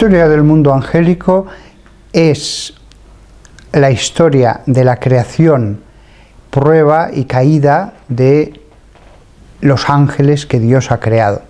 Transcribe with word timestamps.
historia 0.00 0.30
del 0.30 0.44
mundo 0.44 0.72
angélico 0.72 1.44
es 2.10 2.72
la 3.74 3.90
historia 3.90 4.62
de 4.64 4.82
la 4.82 4.96
creación, 4.96 5.80
prueba 6.48 7.10
y 7.12 7.26
caída 7.26 7.92
de 8.08 8.62
los 9.60 9.90
ángeles 9.90 10.46
que 10.46 10.58
Dios 10.58 10.90
ha 10.90 11.00
creado. 11.00 11.42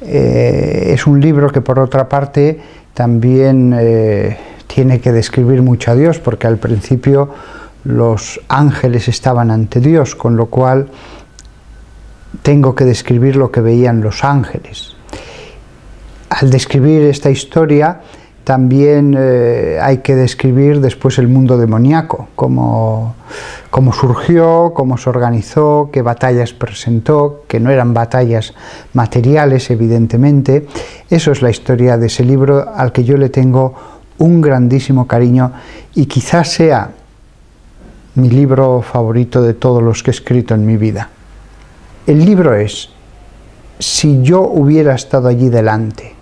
Eh, 0.00 0.94
es 0.94 1.06
un 1.06 1.20
libro 1.20 1.52
que 1.52 1.60
por 1.60 1.78
otra 1.78 2.08
parte 2.08 2.60
también 2.92 3.72
eh, 3.78 4.36
tiene 4.66 5.00
que 5.00 5.12
describir 5.12 5.62
mucho 5.62 5.92
a 5.92 5.94
Dios, 5.94 6.18
porque 6.18 6.48
al 6.48 6.56
principio 6.56 7.30
los 7.84 8.40
ángeles 8.48 9.06
estaban 9.06 9.52
ante 9.52 9.78
Dios, 9.78 10.16
con 10.16 10.34
lo 10.34 10.46
cual 10.46 10.88
tengo 12.42 12.74
que 12.74 12.84
describir 12.84 13.36
lo 13.36 13.52
que 13.52 13.60
veían 13.60 14.00
los 14.00 14.24
ángeles. 14.24 14.95
Al 16.28 16.50
describir 16.50 17.02
esta 17.02 17.30
historia, 17.30 18.00
también 18.46 19.16
eh, 19.18 19.80
hay 19.82 19.98
que 19.98 20.14
describir 20.14 20.80
después 20.80 21.18
el 21.18 21.26
mundo 21.26 21.58
demoníaco, 21.58 22.28
cómo, 22.36 23.16
cómo, 23.70 23.92
surgió, 23.92 24.72
cómo 24.72 24.98
se 24.98 25.10
organizó, 25.10 25.90
qué 25.92 26.00
batallas 26.00 26.52
presentó, 26.52 27.42
que 27.48 27.58
no 27.58 27.70
eran 27.70 27.92
batallas 27.92 28.54
materiales, 28.92 29.68
evidentemente. 29.70 30.68
Eso 31.10 31.32
es 31.32 31.42
la 31.42 31.50
historia 31.50 31.98
de 31.98 32.06
ese 32.06 32.22
libro 32.22 32.72
al 32.72 32.92
que 32.92 33.02
yo 33.02 33.16
le 33.16 33.30
tengo 33.30 33.74
un 34.18 34.40
grandísimo 34.40 35.08
cariño 35.08 35.52
y 35.96 36.06
quizás 36.06 36.48
sea 36.48 36.90
mi 38.14 38.30
libro 38.30 38.80
favorito 38.80 39.42
de 39.42 39.54
todos 39.54 39.82
los 39.82 40.04
que 40.04 40.10
he 40.10 40.14
escrito 40.14 40.54
en 40.54 40.64
mi 40.64 40.76
vida. 40.76 41.10
El 42.06 42.24
libro 42.24 42.54
es, 42.54 42.90
si 43.80 44.22
yo 44.22 44.42
hubiera 44.42 44.94
estado 44.94 45.26
allí 45.26 45.48
delante, 45.48 46.15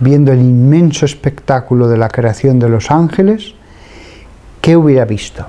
viendo 0.00 0.32
el 0.32 0.40
inmenso 0.40 1.04
espectáculo 1.06 1.88
de 1.88 1.96
la 1.96 2.08
creación 2.08 2.58
de 2.58 2.68
los 2.68 2.90
ángeles, 2.90 3.54
¿qué 4.60 4.76
hubiera 4.76 5.04
visto? 5.04 5.46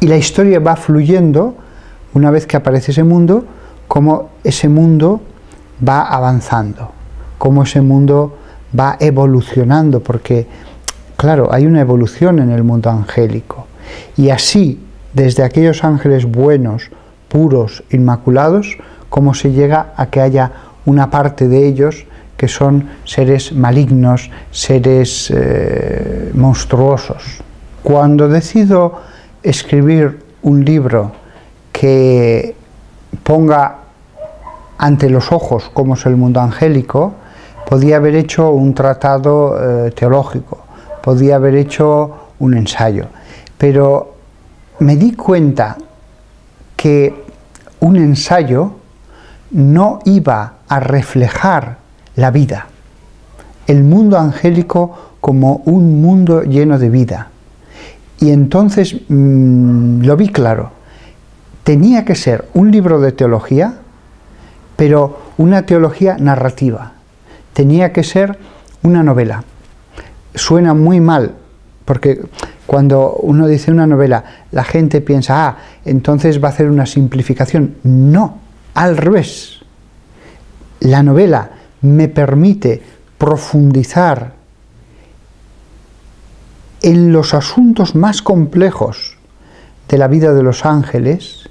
Y 0.00 0.06
la 0.06 0.16
historia 0.16 0.60
va 0.60 0.76
fluyendo, 0.76 1.56
una 2.14 2.30
vez 2.30 2.46
que 2.46 2.56
aparece 2.56 2.92
ese 2.92 3.04
mundo, 3.04 3.44
cómo 3.86 4.30
ese 4.44 4.68
mundo 4.68 5.20
va 5.86 6.02
avanzando, 6.02 6.90
cómo 7.38 7.64
ese 7.64 7.80
mundo 7.80 8.36
va 8.78 8.96
evolucionando, 8.98 10.00
porque, 10.00 10.46
claro, 11.16 11.52
hay 11.52 11.66
una 11.66 11.80
evolución 11.80 12.38
en 12.38 12.50
el 12.50 12.64
mundo 12.64 12.90
angélico. 12.90 13.66
Y 14.16 14.30
así, 14.30 14.80
desde 15.12 15.42
aquellos 15.42 15.84
ángeles 15.84 16.24
buenos, 16.24 16.90
puros, 17.28 17.82
inmaculados, 17.90 18.78
cómo 19.08 19.34
se 19.34 19.52
llega 19.52 19.92
a 19.96 20.06
que 20.06 20.20
haya 20.20 20.52
una 20.86 21.10
parte 21.10 21.48
de 21.48 21.66
ellos 21.66 22.06
que 22.36 22.48
son 22.48 22.88
seres 23.04 23.52
malignos, 23.52 24.30
seres 24.50 25.30
eh, 25.30 26.30
monstruosos. 26.34 27.42
Cuando 27.82 28.28
decido 28.28 29.00
escribir 29.42 30.24
un 30.42 30.64
libro 30.64 31.12
que 31.70 32.54
ponga 33.22 33.76
ante 34.78 35.10
los 35.10 35.32
ojos 35.32 35.70
cómo 35.74 35.94
es 35.94 36.06
el 36.06 36.16
mundo 36.16 36.40
angélico, 36.40 37.12
podía 37.68 37.96
haber 37.96 38.14
hecho 38.16 38.50
un 38.50 38.72
tratado 38.72 39.86
eh, 39.86 39.90
teológico, 39.90 40.64
podía 41.02 41.36
haber 41.36 41.56
hecho 41.56 42.28
un 42.38 42.56
ensayo, 42.56 43.04
pero 43.58 44.14
me 44.78 44.96
di 44.96 45.12
cuenta 45.12 45.76
que 46.74 47.24
un 47.80 47.96
ensayo 47.96 48.72
no 49.50 49.98
iba 50.06 50.54
a 50.70 50.78
reflejar 50.78 51.78
la 52.14 52.30
vida, 52.30 52.66
el 53.66 53.82
mundo 53.82 54.16
angélico 54.16 55.16
como 55.20 55.62
un 55.66 56.00
mundo 56.00 56.44
lleno 56.44 56.78
de 56.78 56.88
vida. 56.88 57.28
Y 58.20 58.30
entonces 58.30 58.94
mm, 59.08 60.02
lo 60.02 60.16
vi 60.16 60.28
claro, 60.28 60.70
tenía 61.64 62.04
que 62.04 62.14
ser 62.14 62.48
un 62.54 62.70
libro 62.70 63.00
de 63.00 63.10
teología, 63.10 63.74
pero 64.76 65.20
una 65.38 65.62
teología 65.66 66.16
narrativa, 66.18 66.92
tenía 67.52 67.92
que 67.92 68.04
ser 68.04 68.38
una 68.84 69.02
novela. 69.02 69.42
Suena 70.36 70.72
muy 70.72 71.00
mal, 71.00 71.34
porque 71.84 72.22
cuando 72.66 73.14
uno 73.22 73.48
dice 73.48 73.72
una 73.72 73.88
novela, 73.88 74.22
la 74.52 74.62
gente 74.62 75.00
piensa, 75.00 75.48
ah, 75.48 75.56
entonces 75.84 76.40
va 76.42 76.46
a 76.46 76.52
hacer 76.52 76.70
una 76.70 76.86
simplificación. 76.86 77.74
No, 77.82 78.38
al 78.74 78.96
revés. 78.96 79.59
La 80.80 81.02
novela 81.02 81.50
me 81.82 82.08
permite 82.08 82.82
profundizar 83.18 84.34
en 86.82 87.12
los 87.12 87.34
asuntos 87.34 87.94
más 87.94 88.22
complejos 88.22 89.16
de 89.88 89.98
la 89.98 90.08
vida 90.08 90.32
de 90.32 90.42
los 90.42 90.64
ángeles 90.64 91.48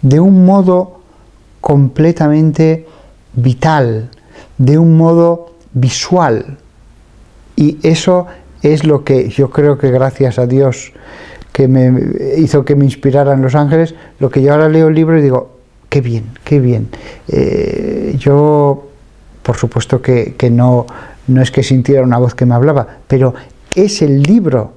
de 0.00 0.20
un 0.20 0.44
modo 0.44 1.00
completamente 1.60 2.86
vital, 3.34 4.10
de 4.58 4.78
un 4.78 4.96
modo 4.96 5.52
visual. 5.72 6.58
Y 7.56 7.78
eso 7.82 8.26
es 8.62 8.84
lo 8.84 9.04
que 9.04 9.28
yo 9.28 9.50
creo 9.50 9.78
que 9.78 9.90
gracias 9.90 10.38
a 10.38 10.46
Dios 10.46 10.92
que 11.52 11.68
me 11.68 11.92
hizo 12.36 12.64
que 12.64 12.74
me 12.74 12.84
inspiraran 12.84 13.40
los 13.40 13.54
ángeles, 13.54 13.94
lo 14.18 14.28
que 14.28 14.42
yo 14.42 14.52
ahora 14.52 14.68
leo 14.68 14.88
el 14.88 14.94
libro 14.94 15.18
y 15.18 15.22
digo, 15.22 15.53
qué 15.94 16.00
bien, 16.00 16.24
qué 16.42 16.58
bien. 16.58 16.88
Eh, 17.28 18.16
yo, 18.18 18.88
por 19.44 19.56
supuesto 19.56 20.02
que, 20.02 20.34
no, 20.50 20.86
no 21.28 21.40
es 21.40 21.52
que 21.52 21.62
sintiera 21.62 22.02
una 22.02 22.18
voz 22.18 22.34
que 22.34 22.44
me 22.46 22.56
hablaba, 22.56 22.84
pero 23.06 23.32
es 23.76 24.02
el 24.02 24.20
libro 24.24 24.72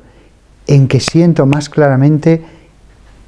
en 0.68 0.88
que 0.88 1.00
siento 1.00 1.48
más 1.48 1.70
claramente 1.70 2.44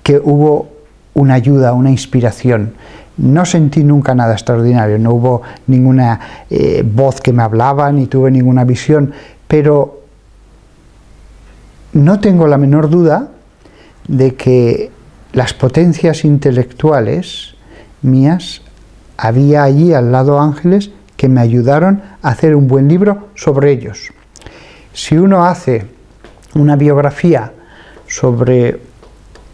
que 0.03 0.21
hubo 0.23 0.69
una 1.15 1.33
ayuda, 1.33 1.73
una 1.73 1.89
inspiración. 1.89 2.75
No 3.17 3.43
sentí 3.47 3.83
nunca 3.83 4.13
nada 4.13 4.33
extraordinario, 4.33 4.99
no 4.99 5.11
hubo 5.11 5.41
ninguna 5.65 6.45
eh, 6.51 6.83
voz 6.85 7.19
que 7.19 7.33
me 7.33 7.41
hablaba, 7.41 7.91
ni 7.91 8.05
tuve 8.05 8.29
ninguna 8.29 8.65
visión, 8.65 9.13
pero 9.47 10.03
no 11.93 12.19
tengo 12.19 12.45
la 12.45 12.59
menor 12.59 12.87
duda 12.87 13.29
de 14.07 14.35
que 14.35 14.91
las 15.33 15.55
potencias 15.55 16.23
intelectuales 16.23 17.55
mías, 18.01 18.61
había 19.17 19.63
allí 19.63 19.93
al 19.93 20.11
lado 20.11 20.39
ángeles 20.39 20.91
que 21.17 21.27
me 21.27 21.41
ayudaron 21.41 22.01
a 22.21 22.29
hacer 22.29 22.55
un 22.55 22.67
buen 22.67 22.87
libro 22.87 23.29
sobre 23.35 23.71
ellos. 23.71 24.11
Si 24.93 25.17
uno 25.17 25.43
hace 25.45 25.85
una 26.55 26.75
biografía 26.75 27.51
sobre 28.07 28.79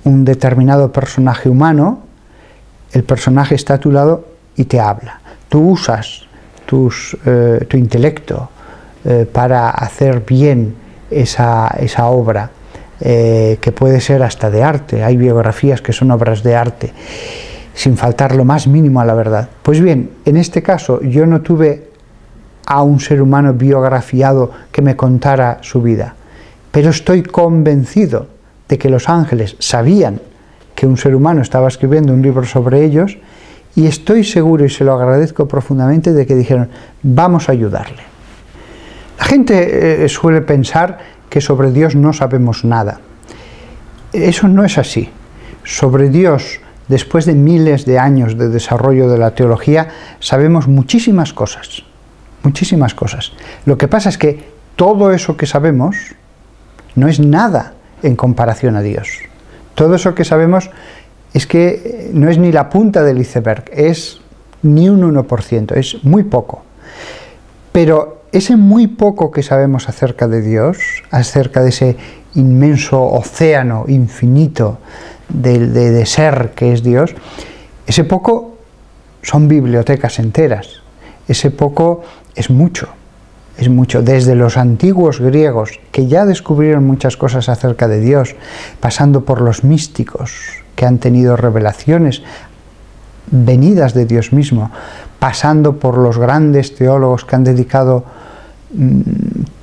un 0.04 0.24
determinado 0.24 0.92
personaje 0.92 1.50
humano, 1.50 2.04
el 2.92 3.04
personaje 3.04 3.56
está 3.56 3.76
a 3.76 3.80
tu 3.80 3.92
lado 3.92 4.28
y 4.56 4.66
te 4.66 4.80
habla. 4.80 5.20
Tú 5.50 5.72
usas 5.72 6.28
eh, 7.26 7.66
tu 7.68 7.78
intelecto 7.78 8.50
eh, 9.04 9.28
para 9.32 9.70
hacer 9.72 10.24
bien 10.26 10.76
esa, 11.10 11.70
obra, 12.06 12.52
eh, 13.00 13.58
que 13.60 13.72
puede 13.72 14.02
ser 14.02 14.24
hasta 14.24 14.50
de 14.50 14.64
arte. 14.64 15.04
Hay 15.04 15.18
biografías 15.18 15.82
que 15.82 15.94
son 15.94 16.12
obras 16.12 16.44
de 16.44 16.56
arte 16.56 16.94
sin 17.76 17.98
faltar 17.98 18.36
lo 18.36 18.46
más 18.46 18.68
mínimo 18.68 19.02
a 19.02 19.06
la 19.06 19.14
verdad. 19.14 19.50
Pues 19.62 19.82
bien, 19.82 20.10
en 20.26 20.38
este 20.38 20.64
caso 20.64 21.02
yo 21.02 21.26
no 21.28 21.42
tuve 21.42 21.90
a 22.66 22.82
un 22.82 23.00
ser 23.00 23.22
humano 23.22 23.54
biografiado 23.54 24.52
que 24.72 24.82
me 24.82 24.96
contara 24.96 25.60
su 25.62 25.82
vida, 25.82 26.16
pero 26.72 26.90
estoy 26.90 27.22
convencido 27.22 28.28
de 28.68 28.78
que 28.78 28.90
los 28.90 29.08
ángeles 29.10 29.56
sabían 29.60 30.20
que 30.74 30.88
un 30.88 30.98
ser 30.98 31.16
humano 31.16 31.42
estaba 31.42 31.68
escribiendo 31.68 32.14
un 32.14 32.22
libro 32.22 32.46
sobre 32.46 32.84
ellos 32.84 33.18
y 33.76 33.88
estoy 33.88 34.24
seguro 34.24 34.66
y 34.66 34.70
se 34.70 34.84
lo 34.84 34.94
agradezco 34.94 35.48
profundamente 35.48 36.14
de 36.14 36.26
que 36.26 36.34
dijeron, 36.34 36.70
vamos 37.04 37.50
a 37.50 37.52
ayudarle. 37.52 38.04
La 39.20 39.26
gente 39.26 40.04
eh, 40.04 40.10
suele 40.10 40.42
pensar 40.42 40.98
que 41.30 41.42
sobre 41.42 41.72
Dios 41.72 41.96
no 41.96 42.14
sabemos 42.14 42.64
nada. 42.64 43.00
Eso 44.12 44.48
no 44.48 44.64
es 44.64 44.78
así. 44.78 45.10
Sobre 45.64 46.10
Dios 46.10 46.60
después 46.88 47.26
de 47.26 47.34
miles 47.34 47.86
de 47.86 48.00
años 48.00 48.38
de 48.38 48.50
desarrollo 48.50 49.10
de 49.10 49.18
la 49.18 49.32
teología, 49.32 49.90
sabemos 50.20 50.68
muchísimas 50.68 51.34
cosas, 51.34 51.84
muchísimas 52.44 52.94
cosas. 52.94 53.32
Lo 53.66 53.78
que 53.78 53.88
pasa 53.88 54.10
es 54.10 54.18
que 54.18 54.44
todo 54.76 55.12
eso 55.12 55.38
que 55.38 55.46
sabemos 55.46 55.96
no 56.96 57.08
es 57.08 57.20
nada 57.20 57.74
en 58.04 58.16
comparación 58.16 58.76
a 58.76 58.82
Dios. 58.82 59.10
Todo 59.74 59.96
eso 59.96 60.16
que 60.16 60.26
sabemos 60.26 60.70
es 61.34 61.48
que 61.48 62.10
no 62.14 62.30
es 62.30 62.38
ni 62.38 62.52
la 62.52 62.70
punta 62.70 63.04
del 63.04 63.20
iceberg, 63.20 63.66
es 63.74 64.22
ni 64.62 64.90
un 64.90 65.02
1%, 65.02 65.76
es 65.76 66.04
muy 66.04 66.24
poco. 66.24 66.64
Pero 67.72 68.24
ese 68.32 68.56
muy 68.56 68.88
poco 68.88 69.32
que 69.32 69.44
sabemos 69.44 69.90
acerca 69.90 70.28
de 70.28 70.42
Dios, 70.42 70.78
acerca 71.12 71.62
de 71.62 71.70
ese 71.70 71.98
inmenso 72.36 73.04
océano 73.04 73.86
infinito 73.88 74.78
de, 75.30 76.06
ser 76.06 76.52
que 76.56 76.74
es 76.74 76.84
Dios, 76.84 77.16
ese 77.88 78.04
poco 78.04 78.58
son 79.22 79.48
bibliotecas 79.48 80.20
enteras, 80.20 80.82
ese 81.28 81.52
poco 81.52 82.04
es 82.36 82.50
mucho. 82.50 82.90
es 83.58 83.70
mucho. 83.70 84.02
Desde 84.02 84.36
los 84.36 84.58
antiguos 84.58 85.20
griegos, 85.20 85.80
que 85.92 86.08
ya 86.08 86.26
descubrieron 86.26 86.86
muchas 86.86 87.18
cosas 87.18 87.50
acerca 87.50 87.88
de 87.88 88.02
Dios, 88.02 88.36
pasando 88.80 89.24
por 89.24 89.42
los 89.42 89.64
místicos, 89.64 90.32
que 90.76 90.86
han 90.86 90.98
tenido 90.98 91.38
revelaciones 91.38 92.22
venidas 93.32 93.94
de 93.94 94.06
Dios 94.06 94.34
mismo, 94.34 94.72
pasando 95.20 95.78
por 95.78 95.98
los 95.98 96.18
grandes 96.18 96.76
teólogos 96.76 97.26
que 97.26 97.36
han 97.36 97.44
dedicado 97.44 98.04
mm, 98.74 99.00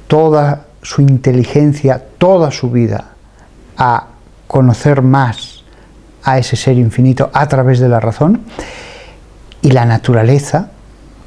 toda 0.08 0.66
su 0.82 1.02
inteligencia, 1.02 2.02
toda 2.18 2.50
su 2.50 2.70
vida 2.70 3.12
a 3.76 4.11
conocer 4.52 5.00
más 5.00 5.64
a 6.22 6.36
ese 6.36 6.56
ser 6.56 6.76
infinito 6.76 7.30
a 7.32 7.48
través 7.48 7.80
de 7.80 7.88
la 7.88 8.00
razón, 8.00 8.42
y 9.62 9.70
la 9.70 9.86
naturaleza, 9.86 10.68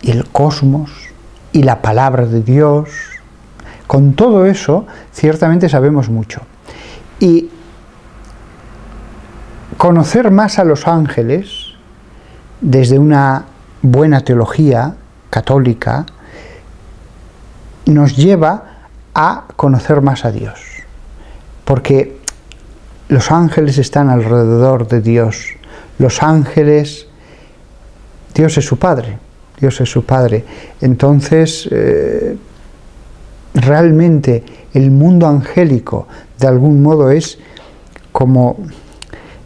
y 0.03 0.11
el 0.11 0.29
cosmos, 0.29 0.91
y 1.51 1.63
la 1.63 1.81
palabra 1.81 2.27
de 2.27 2.43
Dios. 2.43 2.89
Con 3.87 4.13
todo 4.13 4.45
eso, 4.45 4.85
ciertamente 5.11 5.69
sabemos 5.69 6.07
mucho. 6.07 6.41
Y 7.19 7.49
conocer 9.77 10.29
más 10.29 10.59
a 10.59 10.63
los 10.63 10.87
ángeles 10.87 11.73
desde 12.61 12.99
una 12.99 13.45
buena 13.81 14.21
teología 14.21 14.93
católica 15.31 16.05
nos 17.87 18.15
lleva 18.15 18.65
a 19.15 19.45
conocer 19.55 20.01
más 20.01 20.25
a 20.25 20.31
Dios. 20.31 20.59
Porque 21.63 22.23
los 23.07 23.31
ángeles 23.31 23.77
están 23.77 24.09
alrededor 24.09 24.87
de 24.87 25.01
Dios. 25.01 25.47
Los 25.99 26.23
ángeles, 26.23 27.07
Dios 28.33 28.57
es 28.57 28.65
su 28.65 28.77
Padre. 28.77 29.19
Dios 29.59 29.79
es 29.79 29.89
su 29.89 30.05
Padre. 30.05 30.43
Entonces, 30.81 31.67
eh, 31.71 32.35
realmente 33.53 34.43
el 34.73 34.91
mundo 34.91 35.27
angélico 35.27 36.07
de 36.39 36.47
algún 36.47 36.81
modo 36.81 37.11
es 37.11 37.37
como 38.11 38.57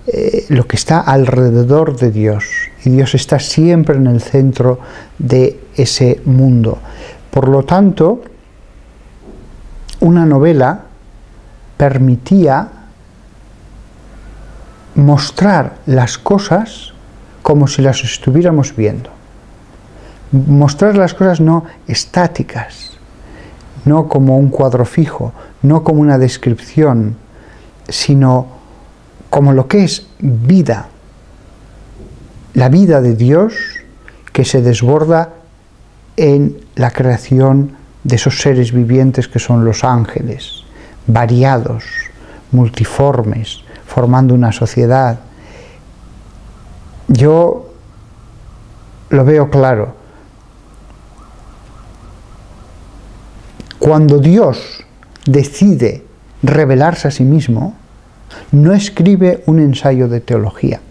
eh, 0.07 0.45
lo 0.49 0.65
que 0.65 0.75
está 0.75 1.01
alrededor 1.01 1.97
de 1.97 2.11
Dios. 2.11 2.45
Y 2.83 2.91
Dios 2.91 3.13
está 3.13 3.39
siempre 3.39 3.95
en 3.97 4.07
el 4.07 4.21
centro 4.21 4.79
de 5.19 5.59
ese 5.75 6.21
mundo. 6.25 6.79
Por 7.29 7.49
lo 7.49 7.63
tanto, 7.63 8.21
una 9.99 10.25
novela 10.25 10.85
permitía 11.77 12.78
mostrar 14.99 15.77
las 15.85 16.17
cosas 16.17 16.93
como 17.41 17.67
si 17.67 17.81
las 17.81 18.03
estuviéramos 18.03 18.75
viendo. 18.75 19.09
Mostrar 20.31 20.95
las 20.95 21.13
cosas 21.13 21.39
no 21.39 21.65
estáticas, 21.87 22.97
no 23.85 24.07
como 24.07 24.37
un 24.37 24.49
cuadro 24.49 24.85
fijo, 24.85 25.33
no 25.63 25.83
como 25.83 26.01
una 26.01 26.17
descripción, 26.17 27.15
sino 27.87 28.47
como 29.29 29.53
lo 29.53 29.67
que 29.67 29.83
es 29.83 30.07
vida, 30.19 30.87
la 32.53 32.69
vida 32.69 33.01
de 33.01 33.15
Dios 33.15 33.53
que 34.33 34.45
se 34.45 34.61
desborda 34.61 35.33
en 36.17 36.57
la 36.75 36.91
creación 36.91 37.71
de 38.03 38.17
esos 38.17 38.41
seres 38.41 38.71
vivientes 38.71 39.27
que 39.27 39.39
son 39.39 39.65
los 39.65 39.83
ángeles, 39.83 40.63
variados, 41.07 41.85
multiformes, 42.51 43.63
formando 43.89 44.33
una 44.33 44.53
sociedad. 44.53 45.19
Yo 47.09 47.73
lo 49.09 49.25
veo 49.25 49.49
claro, 49.49 49.99
Cuando 53.79 54.19
Dios 54.19 54.85
decide 55.25 56.03
revelarse 56.43 57.07
a 57.07 57.11
sí 57.11 57.23
mismo, 57.23 57.75
no 58.51 58.73
escribe 58.73 59.41
un 59.45 59.59
ensayo 59.59 60.09
de 60.09 60.19
teología, 60.19 60.81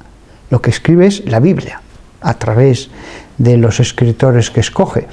lo 0.51 0.63
que 0.63 0.71
escribe 0.71 1.07
es 1.07 1.25
la 1.27 1.39
Biblia, 1.39 1.83
a 2.23 2.35
través 2.35 2.91
de 3.37 3.59
los 3.59 3.79
escritores 3.79 4.51
que 4.51 4.61
escoge, 4.61 5.07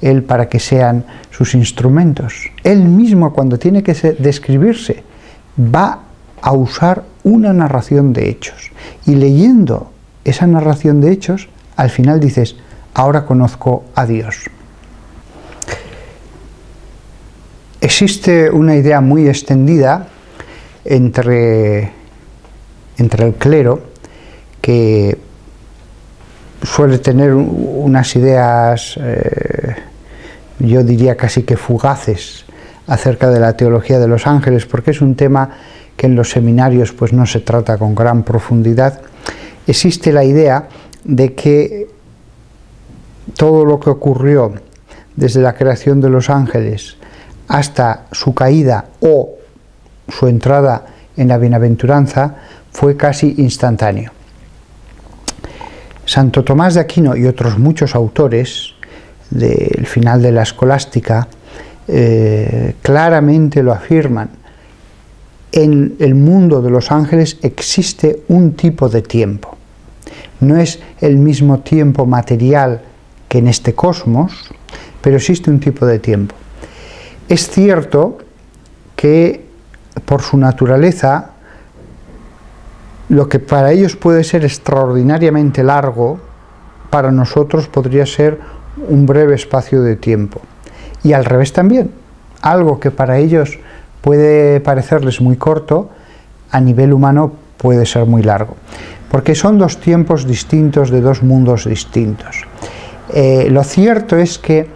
Él 0.00 0.24
para 0.24 0.48
que 0.48 0.58
sean 0.58 1.06
sus 1.30 1.54
instrumentos. 1.54 2.34
Él 2.64 2.80
mismo 2.80 3.32
cuando 3.32 3.58
tiene 3.58 3.84
que 3.84 3.94
describirse 4.18 5.04
va 5.56 6.00
a 6.42 6.52
usar 6.52 7.04
una 7.22 7.52
narración 7.52 8.12
de 8.12 8.28
hechos 8.28 8.72
y 9.06 9.14
leyendo 9.14 9.90
esa 10.24 10.46
narración 10.46 11.00
de 11.00 11.12
hechos, 11.12 11.48
al 11.76 11.90
final 11.90 12.20
dices, 12.20 12.56
ahora 12.94 13.24
conozco 13.24 13.84
a 13.94 14.06
Dios. 14.06 14.50
Existe 17.80 18.50
una 18.50 18.76
idea 18.76 19.00
muy 19.00 19.28
extendida 19.28 20.08
entre, 20.84 21.92
entre 22.98 23.26
el 23.26 23.34
clero 23.34 23.82
que 24.60 25.18
suele 26.62 26.98
tener 26.98 27.32
unas 27.32 28.14
ideas, 28.16 28.98
eh, 29.00 29.76
yo 30.58 30.84
diría 30.84 31.16
casi 31.16 31.42
que 31.42 31.56
fugaces, 31.56 32.44
acerca 32.86 33.30
de 33.30 33.40
la 33.40 33.56
teología 33.56 33.98
de 33.98 34.08
los 34.08 34.26
ángeles, 34.26 34.66
porque 34.66 34.90
es 34.90 35.00
un 35.00 35.14
tema 35.14 35.50
que 36.00 36.06
en 36.06 36.16
los 36.16 36.30
seminarios 36.30 36.94
pues 36.94 37.12
no 37.12 37.26
se 37.26 37.40
trata 37.40 37.76
con 37.76 37.94
gran 37.94 38.22
profundidad. 38.22 39.02
Existe 39.66 40.14
la 40.14 40.24
idea 40.24 40.66
de 41.04 41.34
que 41.34 41.88
todo 43.36 43.66
lo 43.66 43.78
que 43.78 43.90
ocurrió 43.90 44.54
desde 45.14 45.42
la 45.42 45.52
creación 45.52 46.00
de 46.00 46.08
los 46.08 46.30
ángeles 46.30 46.96
hasta 47.48 48.06
su 48.12 48.32
caída 48.32 48.86
o 49.00 49.34
su 50.08 50.26
entrada 50.26 50.86
en 51.18 51.28
la 51.28 51.36
bienaventuranza 51.36 52.34
fue 52.72 52.96
casi 52.96 53.34
instantáneo. 53.36 54.10
Santo 56.06 56.44
Tomás 56.44 56.76
de 56.76 56.80
Aquino 56.80 57.14
y 57.14 57.26
otros 57.26 57.58
muchos 57.58 57.94
autores 57.94 58.70
del 59.28 59.86
final 59.86 60.22
de 60.22 60.32
la 60.32 60.44
escolástica 60.44 61.28
eh, 61.86 62.76
claramente 62.80 63.62
lo 63.62 63.74
afirman. 63.74 64.39
En 65.52 65.96
el 65.98 66.14
mundo 66.14 66.62
de 66.62 66.70
los 66.70 66.92
ángeles 66.92 67.38
existe 67.42 68.22
un 68.28 68.52
tipo 68.52 68.88
de 68.88 69.02
tiempo. 69.02 69.56
No 70.40 70.56
es 70.56 70.80
el 71.00 71.16
mismo 71.16 71.60
tiempo 71.60 72.06
material 72.06 72.82
que 73.28 73.38
en 73.38 73.48
este 73.48 73.74
cosmos, 73.74 74.50
pero 75.00 75.16
existe 75.16 75.50
un 75.50 75.60
tipo 75.60 75.86
de 75.86 75.98
tiempo. 75.98 76.34
Es 77.28 77.48
cierto 77.48 78.18
que 78.96 79.44
por 80.04 80.22
su 80.22 80.36
naturaleza, 80.36 81.30
lo 83.08 83.28
que 83.28 83.38
para 83.38 83.72
ellos 83.72 83.96
puede 83.96 84.24
ser 84.24 84.44
extraordinariamente 84.44 85.62
largo, 85.62 86.20
para 86.90 87.10
nosotros 87.10 87.68
podría 87.68 88.06
ser 88.06 88.40
un 88.88 89.06
breve 89.06 89.34
espacio 89.34 89.82
de 89.82 89.96
tiempo. 89.96 90.40
Y 91.02 91.12
al 91.12 91.24
revés 91.24 91.52
también, 91.52 91.90
algo 92.42 92.80
que 92.80 92.90
para 92.90 93.18
ellos 93.18 93.58
puede 94.00 94.60
parecerles 94.60 95.20
muy 95.20 95.36
corto, 95.36 95.90
a 96.50 96.60
nivel 96.60 96.92
humano 96.92 97.32
puede 97.56 97.86
ser 97.86 98.06
muy 98.06 98.22
largo. 98.22 98.56
Porque 99.10 99.34
son 99.34 99.58
dos 99.58 99.80
tiempos 99.80 100.26
distintos 100.26 100.90
de 100.90 101.00
dos 101.00 101.22
mundos 101.22 101.64
distintos. 101.64 102.44
Eh, 103.12 103.48
lo 103.50 103.64
cierto 103.64 104.16
es 104.16 104.38
que 104.38 104.68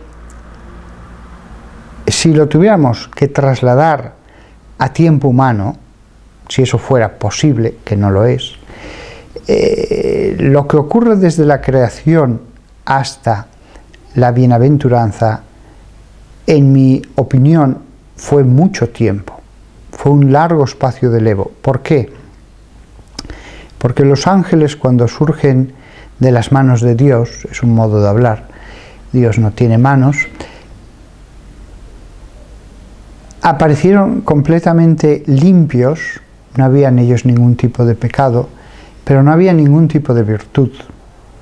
si 2.07 2.35
lo 2.35 2.49
tuviéramos 2.49 3.09
que 3.09 3.29
trasladar 3.29 4.15
a 4.79 4.93
tiempo 4.93 5.29
humano, 5.29 5.77
si 6.49 6.63
eso 6.63 6.79
fuera 6.79 7.19
posible, 7.19 7.77
que 7.85 7.97
no 7.97 8.11
lo 8.11 8.25
es, 8.25 8.55
eh, 9.47 10.37
lo 10.39 10.67
que 10.67 10.77
ocurre 10.77 11.17
desde 11.17 11.45
la 11.45 11.61
creación 11.61 12.41
hasta 12.85 13.47
la 14.15 14.33
bienaventuranza, 14.33 15.43
en 16.47 16.73
mi 16.73 17.03
opinión, 17.15 17.79
fue 18.17 18.45
mucho 18.45 18.89
tiempo, 18.89 19.41
fue 19.93 20.13
un 20.13 20.33
largo 20.33 20.65
espacio 20.65 21.11
de 21.11 21.21
levo. 21.21 21.53
¿Por 21.63 21.81
qué? 21.81 22.13
Porque 23.79 24.05
los 24.05 24.27
ángeles 24.27 24.77
cuando 24.77 25.09
surgen 25.09 25.73
de 26.19 26.33
las 26.33 26.53
manos 26.53 26.81
de 26.81 26.95
Dios, 26.95 27.47
es 27.51 27.63
un 27.63 27.75
modo 27.75 28.01
de 28.01 28.09
hablar, 28.09 28.49
Dios 29.13 29.39
no 29.39 29.51
tiene 29.51 29.79
manos, 29.79 30.17
aparecieron 33.43 34.23
completamente 34.23 35.23
limpios, 35.27 36.01
no 36.57 36.65
había 36.65 36.89
en 36.89 36.99
ellos 36.99 37.27
ningún 37.27 37.57
tipo 37.57 37.85
de 37.85 37.95
pecado, 37.95 38.49
pero 39.05 39.23
no 39.23 39.33
había 39.33 39.53
ningún 39.53 39.87
tipo 39.89 40.15
de 40.15 40.23
virtud, 40.23 40.71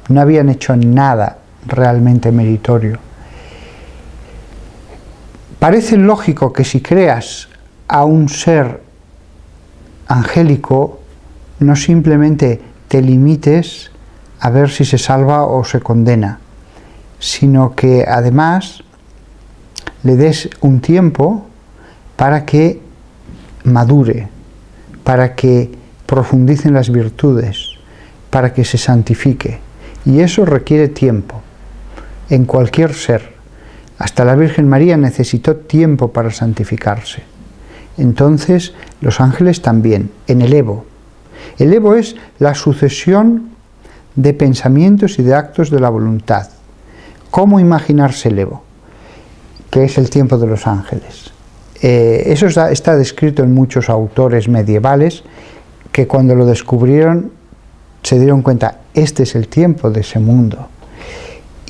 no 0.08 0.20
habían 0.20 0.48
hecho 0.48 0.74
nada 0.74 1.38
realmente 1.66 2.32
meritorio. 2.32 3.11
Parece 5.62 5.96
lógico 5.96 6.52
que 6.52 6.64
si 6.64 6.80
creas 6.80 7.48
a 7.86 8.04
un 8.04 8.28
ser 8.28 8.82
angélico, 10.08 10.98
no 11.60 11.76
simplemente 11.76 12.60
te 12.88 13.00
limites 13.00 13.92
a 14.40 14.50
ver 14.50 14.70
si 14.70 14.84
se 14.84 14.98
salva 14.98 15.44
o 15.44 15.62
se 15.62 15.78
condena, 15.78 16.40
sino 17.20 17.76
que 17.76 18.04
además 18.08 18.82
le 20.02 20.16
des 20.16 20.50
un 20.62 20.80
tiempo 20.80 21.46
para 22.16 22.44
que 22.44 22.82
madure, 23.62 24.26
para 25.04 25.36
que 25.36 25.70
profundice 26.06 26.66
en 26.66 26.74
las 26.74 26.90
virtudes, 26.90 27.78
para 28.30 28.52
que 28.52 28.64
se 28.64 28.78
santifique. 28.78 29.60
Y 30.04 30.22
eso 30.22 30.44
requiere 30.44 30.88
tiempo 30.88 31.40
en 32.30 32.46
cualquier 32.46 32.94
ser. 32.94 33.31
Hasta 34.02 34.24
la 34.24 34.34
Virgen 34.34 34.68
María 34.68 34.96
necesitó 34.96 35.54
tiempo 35.54 36.08
para 36.08 36.32
santificarse. 36.32 37.22
Entonces 37.96 38.74
los 39.00 39.20
ángeles 39.20 39.62
también, 39.62 40.10
en 40.26 40.42
el 40.42 40.52
Evo. 40.54 40.84
El 41.56 41.72
Evo 41.72 41.94
es 41.94 42.16
la 42.40 42.56
sucesión 42.56 43.50
de 44.16 44.34
pensamientos 44.34 45.20
y 45.20 45.22
de 45.22 45.36
actos 45.36 45.70
de 45.70 45.78
la 45.78 45.88
voluntad. 45.88 46.48
¿Cómo 47.30 47.60
imaginarse 47.60 48.30
el 48.30 48.40
Evo? 48.40 48.64
Que 49.70 49.84
es 49.84 49.96
el 49.98 50.10
tiempo 50.10 50.36
de 50.36 50.48
los 50.48 50.66
ángeles. 50.66 51.30
Eh, 51.80 52.24
eso 52.26 52.48
está, 52.48 52.96
descrito 52.96 53.44
en 53.44 53.54
muchos 53.54 53.88
autores 53.88 54.48
medievales 54.48 55.22
que 55.92 56.08
cuando 56.08 56.34
lo 56.34 56.44
descubrieron 56.44 57.30
se 58.02 58.18
dieron 58.18 58.42
cuenta, 58.42 58.80
este 58.94 59.22
es 59.22 59.36
el 59.36 59.46
tiempo 59.46 59.92
de 59.92 60.00
ese 60.00 60.18
mundo. 60.18 60.66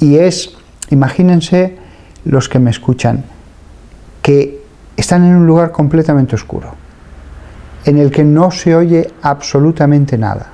Y 0.00 0.16
es, 0.16 0.56
imagínense 0.88 1.81
los 2.24 2.48
que 2.48 2.58
me 2.58 2.70
escuchan, 2.70 3.24
que 4.22 4.62
están 4.96 5.24
en 5.24 5.34
un 5.34 5.46
lugar 5.46 5.72
completamente 5.72 6.34
oscuro, 6.34 6.74
en 7.84 7.98
el 7.98 8.10
que 8.10 8.24
no 8.24 8.50
se 8.50 8.74
oye 8.74 9.10
absolutamente 9.22 10.16
nada, 10.16 10.48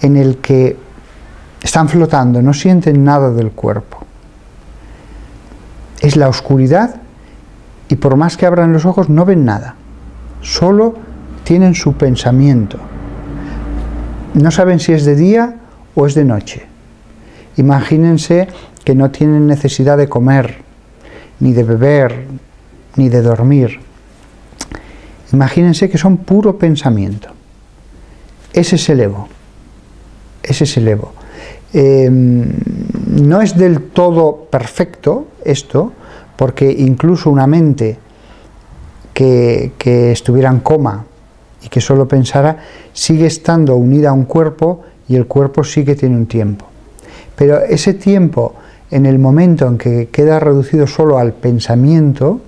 en 0.00 0.16
el 0.16 0.38
que 0.38 0.76
están 1.62 1.88
flotando, 1.88 2.40
no 2.40 2.54
sienten 2.54 3.04
nada 3.04 3.30
del 3.30 3.50
cuerpo. 3.50 3.98
Es 6.00 6.16
la 6.16 6.28
oscuridad 6.28 6.96
y 7.88 7.96
por 7.96 8.16
más 8.16 8.36
que 8.36 8.46
abran 8.46 8.72
los 8.72 8.86
ojos 8.86 9.08
no 9.08 9.24
ven 9.24 9.44
nada, 9.44 9.74
solo 10.40 10.94
tienen 11.44 11.74
su 11.74 11.94
pensamiento. 11.94 12.78
No 14.34 14.50
saben 14.50 14.78
si 14.78 14.92
es 14.92 15.04
de 15.04 15.16
día 15.16 15.56
o 15.94 16.06
es 16.06 16.14
de 16.14 16.24
noche. 16.24 16.69
Imagínense 17.60 18.48
que 18.84 18.94
no 18.94 19.10
tienen 19.10 19.46
necesidad 19.46 19.98
de 19.98 20.08
comer, 20.08 20.62
ni 21.40 21.52
de 21.52 21.62
beber, 21.62 22.24
ni 22.96 23.10
de 23.10 23.20
dormir. 23.20 23.80
Imagínense 25.34 25.90
que 25.90 25.98
son 25.98 26.16
puro 26.16 26.56
pensamiento. 26.56 27.28
Ese 28.54 28.76
es 28.76 28.88
el 28.88 29.00
ego. 29.00 29.28
Ese 30.42 30.64
es 30.64 30.74
el 30.78 30.88
ego. 30.88 31.12
Em, 31.74 32.48
no 33.20 33.42
es 33.42 33.54
del 33.54 33.82
todo 33.92 34.48
perfecto 34.50 35.28
esto, 35.44 35.92
porque 36.36 36.72
incluso 36.72 37.28
una 37.28 37.46
mente 37.46 37.98
que, 39.12 39.72
estuviera 40.10 40.48
en 40.48 40.60
coma 40.60 41.04
y 41.62 41.68
que 41.68 41.82
solo 41.82 42.08
pensara, 42.08 42.56
sigue 42.94 43.26
estando 43.26 43.76
unida 43.76 44.08
a 44.08 44.12
un 44.14 44.24
cuerpo 44.24 44.80
y 45.10 45.16
el 45.16 45.26
cuerpo 45.26 45.62
sí 45.62 45.84
que 45.84 45.94
tiene 45.94 46.16
un 46.16 46.24
tiempo. 46.24 46.69
Pero 47.40 47.64
ese 47.64 47.94
tiempo, 47.94 48.54
en 48.90 49.06
el 49.06 49.18
momento 49.18 49.66
en 49.66 49.78
que 49.78 50.10
queda 50.12 50.38
reducido 50.38 50.86
solo 50.86 51.16
al 51.16 51.32
pensamiento, 51.32 52.38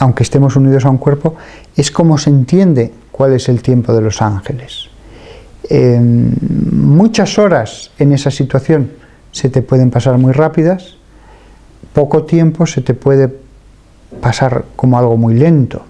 aunque 0.00 0.24
estemos 0.24 0.56
unidos 0.56 0.84
a 0.84 0.90
un 0.90 0.98
cuerpo, 0.98 1.36
es 1.76 1.92
como 1.92 2.18
se 2.18 2.30
entiende 2.30 2.92
cuál 3.12 3.34
es 3.34 3.48
el 3.48 3.62
tiempo 3.62 3.92
de 3.92 4.00
los 4.00 4.20
ángeles. 4.22 4.88
muchas 5.70 7.38
horas 7.38 7.92
en 8.00 8.12
esa 8.12 8.32
situación 8.32 8.90
se 9.30 9.50
te 9.50 9.62
pueden 9.62 9.92
pasar 9.92 10.18
muy 10.18 10.32
rápidas, 10.32 10.96
poco 11.92 12.24
tiempo 12.24 12.66
se 12.66 12.80
te 12.80 12.94
puede 12.94 13.32
pasar 14.20 14.64
como 14.74 14.98
algo 14.98 15.16
muy 15.16 15.34
lento. 15.34 15.84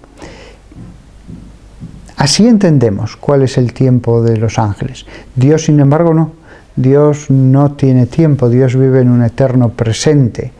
Así 2.18 2.46
entendemos 2.46 3.16
cuál 3.16 3.40
es 3.40 3.56
el 3.56 3.72
tiempo 3.72 4.20
de 4.20 4.36
los 4.36 4.58
ángeles. 4.58 5.06
Dios, 5.34 5.64
sin 5.64 5.80
embargo, 5.80 6.12
no. 6.12 6.37
Dios 6.78 7.28
no 7.28 7.72
tiene 7.72 8.06
tiempo, 8.06 8.48
Dios 8.48 8.76
vive 8.76 9.00
en 9.00 9.10
un 9.10 9.24
eterno 9.24 9.70
presente. 9.70 10.52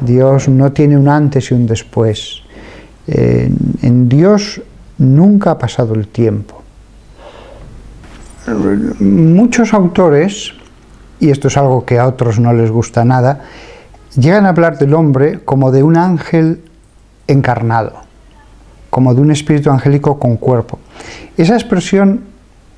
Dios 0.00 0.46
no 0.48 0.70
tiene 0.72 0.98
un 0.98 1.08
antes 1.08 1.50
y 1.50 1.54
un 1.54 1.66
después. 1.66 2.42
en 3.06 4.08
Dios 4.08 4.60
nunca 4.98 5.52
ha 5.52 5.58
pasado 5.58 5.94
el 5.94 6.08
tiempo. 6.08 6.62
Muchos 9.00 9.72
autores, 9.72 10.52
y 11.20 11.30
esto 11.30 11.48
es 11.48 11.56
algo 11.56 11.86
que 11.86 11.98
a 11.98 12.06
otros 12.06 12.38
no 12.38 12.52
les 12.52 12.70
gusta 12.70 13.06
nada, 13.06 13.40
llegan 14.14 14.44
a 14.44 14.50
hablar 14.50 14.76
del 14.78 14.92
hombre 14.92 15.40
como 15.42 15.72
de 15.72 15.82
un 15.82 15.96
ángel 15.96 16.60
encarnado, 17.28 17.94
como 18.90 19.14
de 19.14 19.22
un 19.22 19.30
espíritu 19.30 19.70
angélico 19.70 20.18
con 20.18 20.36
cuerpo. 20.36 20.78
Esa 21.38 21.54
expresión 21.54 22.31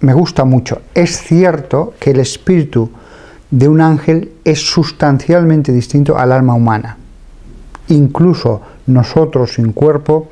me 0.05 0.13
gusta 0.13 0.45
mucho. 0.45 0.83
Es 0.95 1.23
cierto 1.23 1.95
que 1.99 2.11
el 2.11 2.21
espíritu 2.21 2.91
de 3.51 3.69
un 3.69 3.81
ángel 3.81 4.33
es 4.45 4.61
sustancialmente 4.61 5.73
distinto 5.73 6.19
al 6.19 6.33
alma 6.33 6.55
humana. 6.55 6.99
Incluso 7.89 8.61
nosotros 8.87 9.55
sin 9.55 9.73
cuerpo 9.73 10.29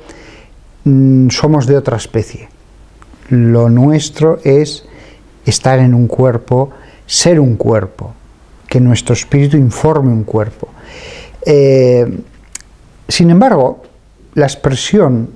mm, 0.83 1.29
somos 1.29 1.65
de 1.65 1.77
otra 1.77 1.97
especie. 1.97 2.49
Lo 3.29 3.69
nuestro 3.69 4.39
es 4.43 4.85
estar 5.45 5.79
en 5.79 5.93
un 5.93 6.07
cuerpo, 6.07 6.69
ser 7.07 7.39
un 7.39 7.55
cuerpo, 7.55 8.13
que 8.67 8.79
nuestro 8.79 9.13
espíritu 9.13 9.57
informe 9.57 10.11
un 10.11 10.23
cuerpo. 10.23 10.67
Eh, 11.45 12.19
sin 13.07 13.29
embargo, 13.29 13.83
la 14.35 14.45
expresión, 14.45 15.29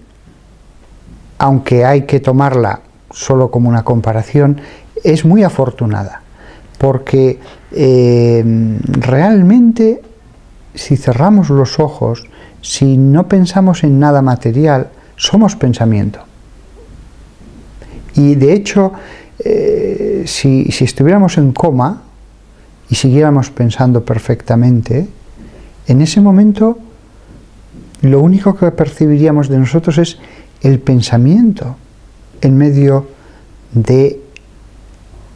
aunque 1.39 1.85
hay 1.85 2.03
que 2.03 2.19
tomarla 2.19 2.81
solo 3.17 3.49
como 3.49 3.67
una 3.67 3.83
comparación, 3.83 4.61
es 5.03 5.25
muy 5.25 5.43
afortunada, 5.43 6.21
porque 6.77 7.39
eh, 7.71 8.43
realmente 8.85 10.01
si 10.75 10.97
cerramos 10.97 11.49
los 11.49 11.79
ojos, 11.79 12.25
si 12.61 12.97
no 12.97 13.27
pensamos 13.27 13.83
en 13.83 13.99
nada 13.99 14.21
material, 14.21 14.89
somos 15.15 15.55
pensamiento. 15.55 16.19
Y 18.13 18.35
de 18.35 18.53
hecho, 18.53 18.91
eh, 19.43 20.23
si, 20.27 20.65
si 20.65 20.85
estuviéramos 20.85 21.39
en 21.39 21.53
coma 21.53 22.03
y 22.87 22.95
siguiéramos 22.95 23.49
pensando 23.49 24.05
perfectamente, 24.05 25.07
en 25.87 26.01
ese 26.01 26.21
momento 26.21 26.77
lo 28.01 28.21
único 28.21 28.55
que 28.55 28.69
percibiríamos 28.69 29.49
de 29.49 29.57
nosotros 29.57 29.97
es 29.97 30.19
el 30.61 30.79
pensamiento 30.79 31.77
en 32.41 32.57
medio 32.57 33.07
de 33.73 34.21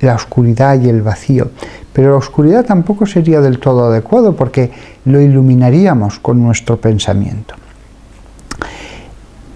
la 0.01 0.15
oscuridad 0.15 0.79
y 0.81 0.89
el 0.89 1.01
vacío. 1.01 1.51
Pero 1.93 2.12
la 2.12 2.17
oscuridad 2.17 2.65
tampoco 2.65 3.05
sería 3.05 3.41
del 3.41 3.60
todo 3.60 3.86
adecuado 3.86 4.36
porque 4.36 4.72
lo 5.05 5.20
iluminaríamos 5.20 6.20
con 6.20 6.41
nuestro 6.41 6.79
pensamiento. 6.79 7.55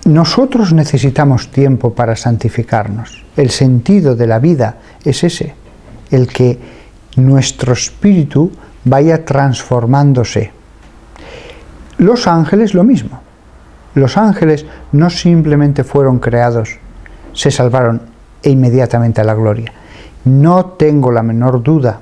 Nosotros 0.06 0.72
necesitamos 0.74 1.50
tiempo 1.50 1.94
para 1.94 2.16
santificarnos. 2.16 3.24
El 3.36 3.50
sentido 3.50 4.16
de 4.16 4.28
la 4.28 4.40
vida 4.40 4.78
es 5.04 5.24
ese, 5.24 5.56
el 6.12 6.28
que 6.28 6.60
nuestro 7.16 7.74
espíritu 7.74 8.52
vaya 8.84 9.26
transformándose 9.26 10.52
los 11.98 12.28
ángeles 12.28 12.74
lo 12.74 12.84
mismo. 12.84 13.22
Los 13.94 14.18
ángeles 14.18 14.66
no 14.92 15.10
simplemente 15.10 15.84
fueron 15.84 16.20
creados, 16.20 16.78
se 17.36 17.52
salvaron 17.52 18.02
e 18.42 18.50
inmediatamente 18.50 19.22
a 19.22 19.24
la 19.24 19.36
gloria. 19.36 19.72
No 20.24 20.66
tengo 20.66 21.12
la 21.12 21.22
menor 21.22 21.62
duda 21.62 22.00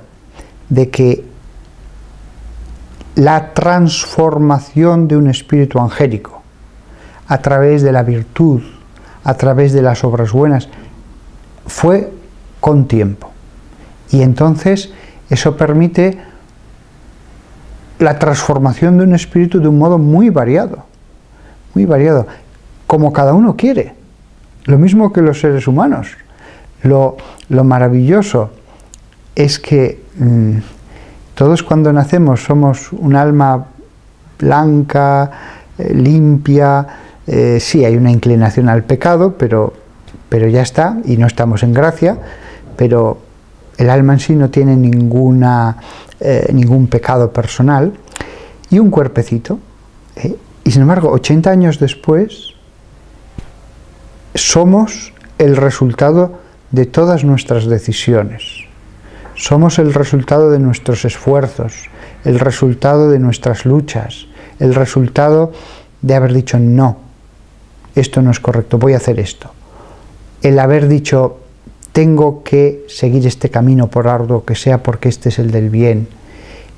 de 0.70 0.88
que 0.88 1.24
la 3.16 3.52
transformación 3.52 5.06
de 5.06 5.16
un 5.16 5.28
espíritu 5.28 5.78
angélico 5.78 6.42
a 7.28 7.38
través 7.38 7.82
de 7.82 7.92
la 7.92 8.02
virtud, 8.02 8.62
a 9.24 9.34
través 9.34 9.72
de 9.72 9.82
las 9.82 10.04
obras 10.04 10.32
buenas, 10.32 10.68
fue 11.66 12.12
con 12.60 12.86
tiempo. 12.86 13.30
Y 14.10 14.22
entonces 14.22 14.92
eso 15.30 15.56
permite 15.56 16.18
la 17.98 18.18
transformación 18.18 18.98
de 18.98 19.04
un 19.04 19.14
espíritu 19.14 19.60
de 19.60 19.68
un 19.68 19.78
modo 19.78 19.98
muy 19.98 20.30
variado, 20.30 20.84
muy 21.74 21.86
variado, 21.86 22.26
como 22.86 23.12
cada 23.12 23.34
uno 23.34 23.56
quiere, 23.56 23.94
lo 24.64 24.78
mismo 24.78 25.12
que 25.12 25.22
los 25.22 25.40
seres 25.40 25.68
humanos. 25.68 26.08
Lo, 26.82 27.16
maravilloso 27.48 28.50
es 29.34 29.58
que 29.58 30.02
mm, 30.18 30.58
todos 31.34 31.62
cuando 31.62 31.92
nacemos 31.92 32.44
somos 32.44 32.92
un 32.92 33.16
alma 33.16 33.66
blanca, 34.38 35.30
eh, 35.78 35.94
limpia, 35.94 36.86
eh, 37.26 37.58
sí 37.60 37.84
hay 37.84 37.96
una 37.96 38.10
inclinación 38.10 38.68
al 38.68 38.84
pecado, 38.84 39.34
pero, 39.38 39.72
pero 40.28 40.48
ya 40.48 40.62
está, 40.62 40.98
y 41.04 41.16
no 41.16 41.26
estamos 41.26 41.62
en 41.62 41.72
gracia, 41.72 42.18
pero 42.76 43.18
el 43.78 43.90
alma 43.90 44.14
en 44.14 44.20
sí 44.20 44.34
no 44.34 44.50
tiene 44.50 44.76
ninguna, 44.76 45.76
eh, 46.20 46.50
ningún 46.52 46.86
pecado 46.86 47.32
personal 47.32 47.92
y 48.70 48.78
un 48.78 48.90
cuerpecito. 48.90 49.58
Y 50.64 50.70
sin 50.70 50.82
embargo, 50.82 51.10
80 51.10 51.50
años 51.50 51.78
después, 51.78 52.53
somos 54.34 55.12
el 55.38 55.56
resultado 55.56 56.40
de 56.70 56.86
todas 56.86 57.24
nuestras 57.24 57.66
decisiones. 57.66 58.64
Somos 59.36 59.78
el 59.78 59.94
resultado 59.94 60.50
de 60.50 60.58
nuestros 60.58 61.04
esfuerzos, 61.04 61.88
el 62.24 62.38
resultado 62.38 63.10
de 63.10 63.18
nuestras 63.18 63.64
luchas, 63.64 64.26
el 64.58 64.74
resultado 64.74 65.52
de 66.02 66.14
haber 66.14 66.32
dicho 66.32 66.58
no, 66.58 66.98
esto 67.94 68.22
no 68.22 68.30
es 68.30 68.40
correcto, 68.40 68.78
voy 68.78 68.94
a 68.94 68.98
hacer 68.98 69.18
esto. 69.20 69.50
El 70.42 70.58
haber 70.58 70.88
dicho 70.88 71.38
tengo 71.92 72.42
que 72.42 72.84
seguir 72.88 73.26
este 73.26 73.50
camino 73.50 73.88
por 73.88 74.08
arduo 74.08 74.44
que 74.44 74.56
sea 74.56 74.82
porque 74.82 75.08
este 75.08 75.28
es 75.28 75.38
el 75.38 75.52
del 75.52 75.70
bien. 75.70 76.08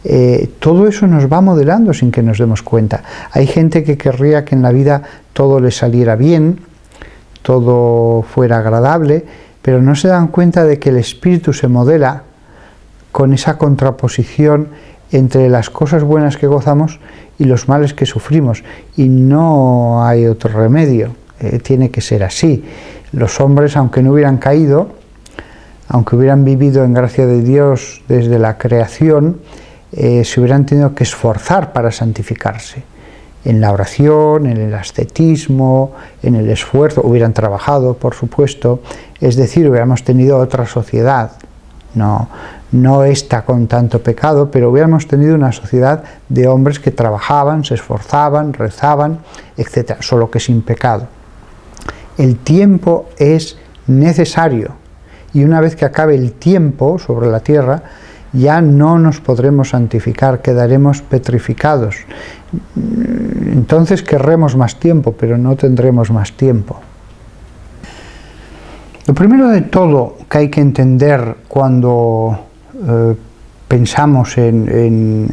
Eh, 0.04 0.50
todo 0.58 0.86
eso 0.86 1.06
nos 1.06 1.32
va 1.32 1.40
modelando 1.40 1.94
sin 1.94 2.12
que 2.12 2.22
nos 2.22 2.38
demos 2.38 2.62
cuenta. 2.62 3.02
Hay 3.32 3.46
gente 3.46 3.82
que 3.82 3.96
querría 3.96 4.44
que 4.44 4.54
en 4.54 4.62
la 4.62 4.72
vida 4.72 5.02
todo 5.32 5.58
le 5.58 5.70
saliera 5.70 6.16
bien, 6.16 6.60
todo 7.46 8.22
fuera 8.22 8.58
agradable, 8.58 9.24
pero 9.62 9.80
no 9.80 9.94
se 9.94 10.08
dan 10.08 10.26
cuenta 10.26 10.64
de 10.64 10.80
que 10.80 10.88
el 10.88 10.96
espíritu 10.96 11.52
se 11.52 11.68
modela 11.68 12.24
con 13.12 13.32
esa 13.32 13.56
contraposición 13.56 14.70
entre 15.12 15.48
las 15.48 15.70
cosas 15.70 16.02
buenas 16.02 16.36
que 16.36 16.48
gozamos 16.48 16.98
y 17.38 17.44
los 17.44 17.68
males 17.68 17.94
que 17.94 18.04
sufrimos. 18.04 18.64
Y 18.96 19.08
no 19.08 20.04
hay 20.04 20.26
otro 20.26 20.60
remedio, 20.60 21.14
eh, 21.38 21.60
tiene 21.60 21.90
que 21.90 22.00
ser 22.00 22.24
así. 22.24 22.64
Los 23.12 23.40
hombres, 23.40 23.76
aunque 23.76 24.02
no 24.02 24.10
hubieran 24.10 24.38
caído, 24.38 24.88
aunque 25.86 26.16
hubieran 26.16 26.44
vivido 26.44 26.82
en 26.82 26.94
gracia 26.94 27.26
de 27.26 27.42
Dios 27.42 28.02
desde 28.08 28.40
la 28.40 28.58
creación, 28.58 29.38
eh, 29.92 30.24
se 30.24 30.40
hubieran 30.40 30.66
tenido 30.66 30.96
que 30.96 31.04
esforzar 31.04 31.72
para 31.72 31.92
santificarse. 31.92 32.82
En 33.46 33.60
la 33.60 33.70
oración, 33.70 34.46
en 34.46 34.56
el 34.56 34.74
ascetismo, 34.74 35.92
en 36.20 36.34
el 36.34 36.50
esfuerzo, 36.50 37.00
hubieran 37.04 37.32
trabajado, 37.32 37.94
por 37.94 38.14
supuesto, 38.14 38.80
es 39.20 39.36
decir, 39.36 39.68
hubiéramos 39.70 40.02
tenido 40.02 40.38
otra 40.38 40.66
sociedad. 40.66 41.30
No, 41.94 42.28
no 42.72 43.04
está 43.04 43.44
con 43.44 43.68
tanto 43.68 44.02
pecado, 44.02 44.50
pero 44.50 44.70
hubiéramos 44.70 45.06
tenido 45.06 45.36
una 45.36 45.52
sociedad 45.52 46.02
de 46.28 46.48
hombres 46.48 46.80
que 46.80 46.90
trabajaban, 46.90 47.64
se 47.64 47.74
esforzaban, 47.74 48.52
rezaban, 48.52 49.20
etc., 49.56 50.00
solo 50.00 50.28
que 50.28 50.40
sin 50.40 50.62
pecado. 50.62 51.06
El 52.18 52.38
tiempo 52.38 53.06
es 53.16 53.56
necesario 53.86 54.72
y 55.32 55.44
una 55.44 55.60
vez 55.60 55.76
que 55.76 55.84
acabe 55.84 56.16
el 56.16 56.32
tiempo 56.32 56.98
sobre 56.98 57.28
la 57.28 57.40
tierra, 57.40 57.82
ya 58.32 58.60
no 58.60 58.98
nos 58.98 59.20
podremos 59.20 59.70
santificar, 59.70 60.42
quedaremos 60.42 61.02
petrificados. 61.02 61.96
Entonces 62.76 64.02
querremos 64.02 64.56
más 64.56 64.78
tiempo, 64.78 65.12
pero 65.12 65.38
no 65.38 65.56
tendremos 65.56 66.10
más 66.10 66.32
tiempo. 66.32 66.80
Lo 69.06 69.14
primero 69.14 69.48
de 69.48 69.62
todo 69.62 70.16
que 70.28 70.38
hay 70.38 70.50
que 70.50 70.60
entender 70.60 71.36
cuando 71.46 72.36
eh, 72.74 73.14
pensamos 73.68 74.36
en, 74.36 75.28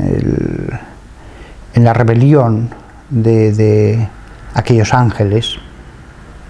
la 1.75 1.93
rebelión 1.93 2.69
de, 3.09 4.07
aquellos 4.53 4.93
ángeles, 4.93 5.55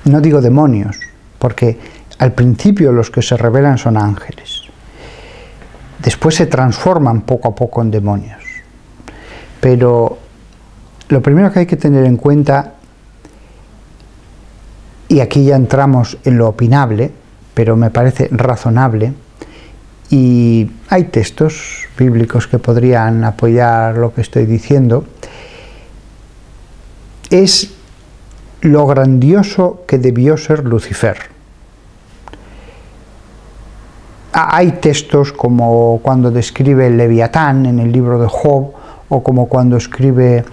no 0.04 0.20
digo 0.20 0.42
demonios, 0.42 1.00
porque 1.40 1.80
al 2.20 2.34
principio 2.34 2.92
los 2.92 3.10
que 3.10 3.22
se 3.22 3.38
rebelan 3.38 3.78
son 3.78 3.96
ángeles. 3.96 4.53
Después 6.04 6.36
se 6.36 6.48
transforman 6.48 7.22
poco 7.22 7.50
a 7.50 7.56
poco 7.56 7.82
en 7.82 7.92
demonios. 7.92 8.42
Pero 9.62 10.18
lo 11.08 11.22
primero 11.22 11.52
que 11.52 11.60
hay 11.60 11.66
que 11.66 11.78
tener 11.78 12.06
en 12.06 12.18
cuenta, 12.18 12.74
y 15.08 15.22
aquí 15.22 15.46
ya 15.46 15.56
entramos 15.56 16.18
en 16.26 16.38
lo 16.38 16.50
opinable, 16.50 17.12
pero 17.54 17.78
me 17.78 17.90
parece 17.90 18.28
razonable, 18.32 19.14
y 20.10 20.70
hay 20.90 21.06
textos 21.06 21.88
bíblicos 21.98 22.48
que 22.48 22.60
podrían 22.60 23.24
apoyar 23.24 23.98
lo 23.98 24.14
que 24.14 24.22
estoy 24.22 24.46
diciendo, 24.46 25.06
es 27.30 27.72
lo 28.62 28.86
grandioso 28.86 29.84
que 29.88 29.98
debió 29.98 30.38
ser 30.38 30.66
Lucifer. 30.66 31.33
Hay 34.36 34.72
textos 34.74 35.32
como 35.32 36.00
cuando 36.02 36.32
describe 36.32 36.88
el 36.88 36.98
Leviatán 36.98 37.68
en 37.68 37.78
el 37.80 37.92
libro 37.92 38.20
de 38.20 38.28
Job, 38.28 38.72
o 39.10 39.22
como 39.22 39.48
cuando 39.48 39.78
escribe 39.78 40.44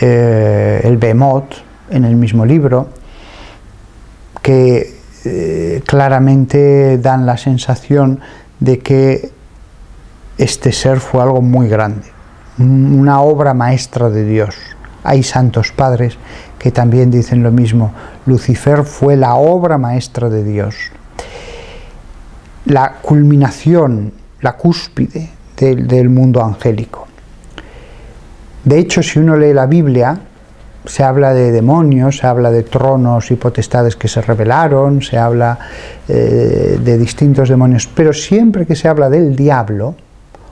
eh, 0.00 0.80
el 0.82 0.96
Behemoth 0.96 1.56
en 1.90 2.06
el 2.06 2.16
mismo 2.16 2.46
libro, 2.46 2.88
que 4.40 4.98
eh, 5.26 5.82
claramente 5.86 6.96
dan 6.96 7.26
la 7.26 7.36
sensación 7.36 8.20
de 8.60 8.78
que 8.78 9.30
este 10.38 10.72
ser 10.72 10.98
fue 10.98 11.22
algo 11.22 11.42
muy 11.42 11.68
grande, 11.68 12.06
una 12.58 13.20
obra 13.20 13.52
maestra 13.52 14.08
de 14.08 14.24
Dios. 14.24 14.56
Hay 15.04 15.22
santos 15.22 15.70
padres 15.72 16.16
que 16.58 16.72
también 16.72 17.10
dicen 17.10 17.42
lo 17.42 17.50
mismo. 17.50 17.92
Lucifer 18.24 18.84
fue 18.84 19.16
la 19.16 19.34
obra 19.34 19.76
maestra 19.76 20.30
de 20.30 20.44
Dios. 20.44 20.74
La 22.68 22.92
culminación, 23.02 24.12
la 24.40 24.56
cúspide 24.56 25.30
del, 25.56 26.08
mundo 26.08 26.42
angélico. 26.42 27.06
De 28.64 28.78
hecho, 28.78 29.02
si 29.02 29.18
uno 29.18 29.36
lee 29.36 29.52
la 29.52 29.66
Biblia, 29.66 30.18
se 30.84 31.02
habla 31.02 31.32
de 31.34 31.50
demonios, 31.50 32.18
se 32.18 32.26
habla 32.26 32.50
de 32.50 32.62
tronos 32.62 33.30
y 33.30 33.36
potestades 33.36 33.96
que 33.96 34.06
se 34.06 34.20
rebelaron, 34.20 35.02
se 35.02 35.18
habla 35.18 35.58
eh, 36.08 36.78
de 36.82 36.98
distintos 36.98 37.48
demonios, 37.48 37.86
pero 37.86 38.12
siempre 38.12 38.66
que 38.66 38.76
se 38.76 38.88
habla 38.88 39.08
del 39.08 39.34
diablo 39.34 39.94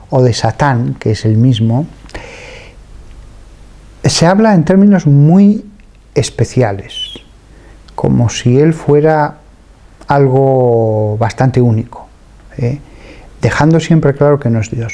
o 0.09 0.21
de 0.21 0.33
Satán, 0.33 0.95
que 0.95 1.11
es 1.11 1.23
el 1.25 1.37
mismo, 1.37 1.85
se 4.03 4.25
habla 4.25 4.55
en 4.55 4.63
términos 4.63 5.05
muy 5.05 5.65
especiales, 6.15 7.19
como 7.95 8.29
si 8.29 8.59
él 8.59 8.73
fuera 8.73 9.35
algo 10.07 11.17
bastante 11.17 11.61
único, 11.61 12.06
¿eh? 12.57 12.79
dejando 13.41 13.79
siempre 13.79 14.13
claro 14.13 14.39
que 14.39 14.49
no 14.49 14.59
es 14.59 14.71
Dios. 14.71 14.93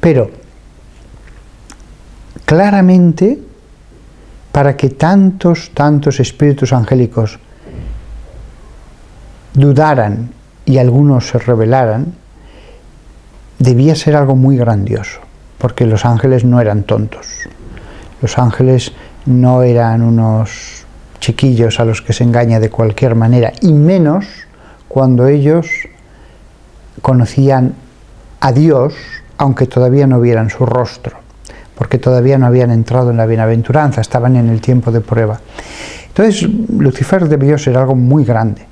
Pero 0.00 0.30
claramente 2.44 3.38
para 4.52 4.76
que 4.76 4.90
tantos, 4.90 5.70
tantos 5.72 6.20
espíritus 6.20 6.72
angélicos 6.72 7.38
dudaran 9.54 10.30
y 10.64 10.78
algunos 10.78 11.28
se 11.28 11.38
rebelaran, 11.38 12.14
debía 13.58 13.94
ser 13.94 14.16
algo 14.16 14.36
muy 14.36 14.56
grandioso, 14.56 15.20
porque 15.58 15.86
los 15.86 16.04
ángeles 16.04 16.44
no 16.44 16.60
eran 16.60 16.82
tontos. 16.82 17.26
Los 18.20 18.38
ángeles 18.38 18.92
no 19.26 19.62
eran 19.62 20.02
unos 20.02 20.84
chiquillos 21.20 21.80
a 21.80 21.84
los 21.84 22.02
que 22.02 22.12
se 22.12 22.24
engaña 22.24 22.60
de 22.60 22.70
cualquier 22.70 23.14
manera, 23.14 23.52
y 23.60 23.72
menos 23.72 24.26
cuando 24.88 25.26
ellos 25.26 25.66
conocían 27.00 27.74
a 28.40 28.52
Dios, 28.52 28.94
aunque 29.38 29.66
todavía 29.66 30.06
no 30.06 30.20
vieran 30.20 30.50
su 30.50 30.66
rostro 30.66 31.22
porque 31.82 31.98
todavía 31.98 32.38
no 32.38 32.46
habían 32.46 32.70
entrado 32.70 33.10
en 33.10 33.16
la 33.16 33.26
bienaventuranza, 33.26 34.00
estaban 34.00 34.36
en 34.36 34.48
el 34.48 34.60
tiempo 34.60 34.92
de 34.92 35.00
prueba. 35.00 35.40
Entonces, 36.06 36.48
Lucifer 36.78 37.28
debió 37.28 37.58
ser 37.58 37.76
algo 37.76 37.96
muy 37.96 38.24
grande, 38.24 38.64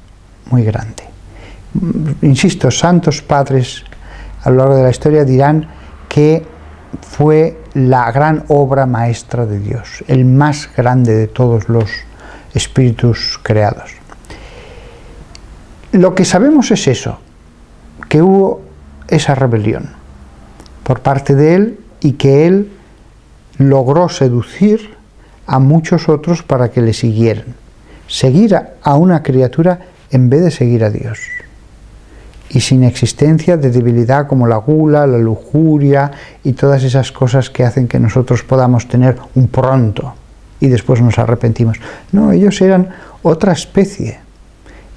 muy 0.50 0.62
grande. 0.62 1.02
Insisto, 2.22 2.70
santos 2.70 3.22
padres 3.22 3.84
a 4.44 4.50
lo 4.50 4.58
largo 4.58 4.76
de 4.76 4.82
la 4.84 4.90
historia 4.90 5.24
dirán 5.24 5.66
que 6.08 6.44
fue 7.02 7.58
la 7.74 8.12
gran 8.12 8.44
obra 8.48 8.86
maestra 8.86 9.46
de 9.46 9.58
Dios, 9.58 10.04
el 10.06 10.24
más 10.24 10.68
grande 10.76 11.14
de 11.14 11.26
todos 11.26 11.68
los 11.68 11.90
espíritus 12.54 13.40
creados. 13.42 13.90
Lo 15.90 16.14
que 16.14 16.24
sabemos 16.24 16.70
es 16.70 16.86
eso, 16.86 17.18
que 18.10 18.22
hubo 18.22 18.60
esa 19.06 19.36
rebelión 19.36 19.90
por 20.82 21.00
parte 21.00 21.36
de 21.36 21.54
él 21.54 21.80
y 22.00 22.14
que 22.14 22.48
él 22.48 22.72
logró 23.56 24.08
seducir 24.08 24.96
a 25.46 25.60
muchos 25.60 26.08
otros 26.08 26.42
para 26.42 26.70
que 26.70 26.82
le 26.82 26.92
siguieran. 26.92 27.54
Seguir 28.08 28.56
a 28.82 28.94
una 28.96 29.22
criatura 29.22 29.78
en 30.10 30.28
vez 30.28 30.42
de 30.42 30.50
seguir 30.50 30.82
a 30.82 30.90
Dios. 30.90 31.20
Y 32.48 32.62
sin 32.62 32.82
existencia 32.82 33.56
de 33.56 33.70
debilidad 33.70 34.26
como 34.26 34.48
la 34.48 34.56
gula, 34.56 35.06
la 35.06 35.18
lujuria 35.18 36.10
y 36.42 36.54
todas 36.54 36.82
esas 36.82 37.12
cosas 37.12 37.48
que 37.48 37.62
hacen 37.62 37.86
que 37.86 38.00
nosotros 38.00 38.42
podamos 38.42 38.88
tener 38.88 39.18
un 39.36 39.46
pronto 39.46 40.14
y 40.58 40.66
después 40.66 41.00
nos 41.00 41.16
arrepentimos. 41.20 41.78
No, 42.10 42.32
ellos 42.32 42.60
eran 42.60 42.88
otra 43.22 43.52
especie, 43.52 44.18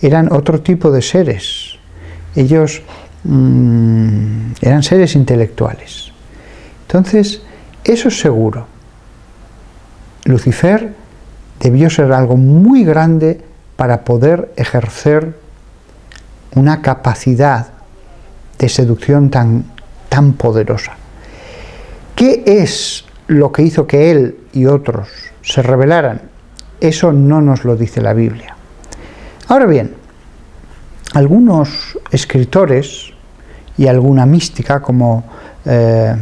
eran 0.01 0.33
otro 0.33 0.61
tipo 0.61 0.89
de 0.89 1.03
seres. 1.03 1.72
Ellos 2.35 2.81
mm, 3.23 4.53
eran 4.61 4.83
seres 4.83 5.15
intelectuales. 5.15 6.11
Entonces, 6.87 7.41
eso 7.83 8.07
es 8.07 8.19
seguro. 8.19 8.67
Lucifer 10.25 10.93
debió 11.59 11.89
ser 11.89 12.11
algo 12.11 12.37
muy 12.37 12.83
grande 12.83 13.41
para 13.75 14.03
poder 14.03 14.53
ejercer 14.55 15.35
una 16.55 16.81
capacidad 16.81 17.67
de 18.57 18.69
seducción 18.69 19.29
tan, 19.29 19.65
tan 20.09 20.33
poderosa. 20.33 20.93
¿Qué 22.15 22.43
es 22.45 23.05
lo 23.27 23.51
que 23.51 23.63
hizo 23.63 23.87
que 23.87 24.11
él 24.11 24.37
y 24.53 24.65
otros 24.65 25.09
se 25.41 25.61
rebelaran? 25.61 26.21
Eso 26.79 27.11
no 27.11 27.41
nos 27.41 27.65
lo 27.65 27.75
dice 27.75 28.01
la 28.01 28.13
Biblia. 28.13 28.55
Ahora 29.47 29.65
bien, 29.65 29.95
algunos 31.13 31.97
escritores 32.11 33.13
y 33.77 33.87
alguna 33.87 34.25
mística 34.25 34.81
como 34.81 35.23
eh, 35.65 36.15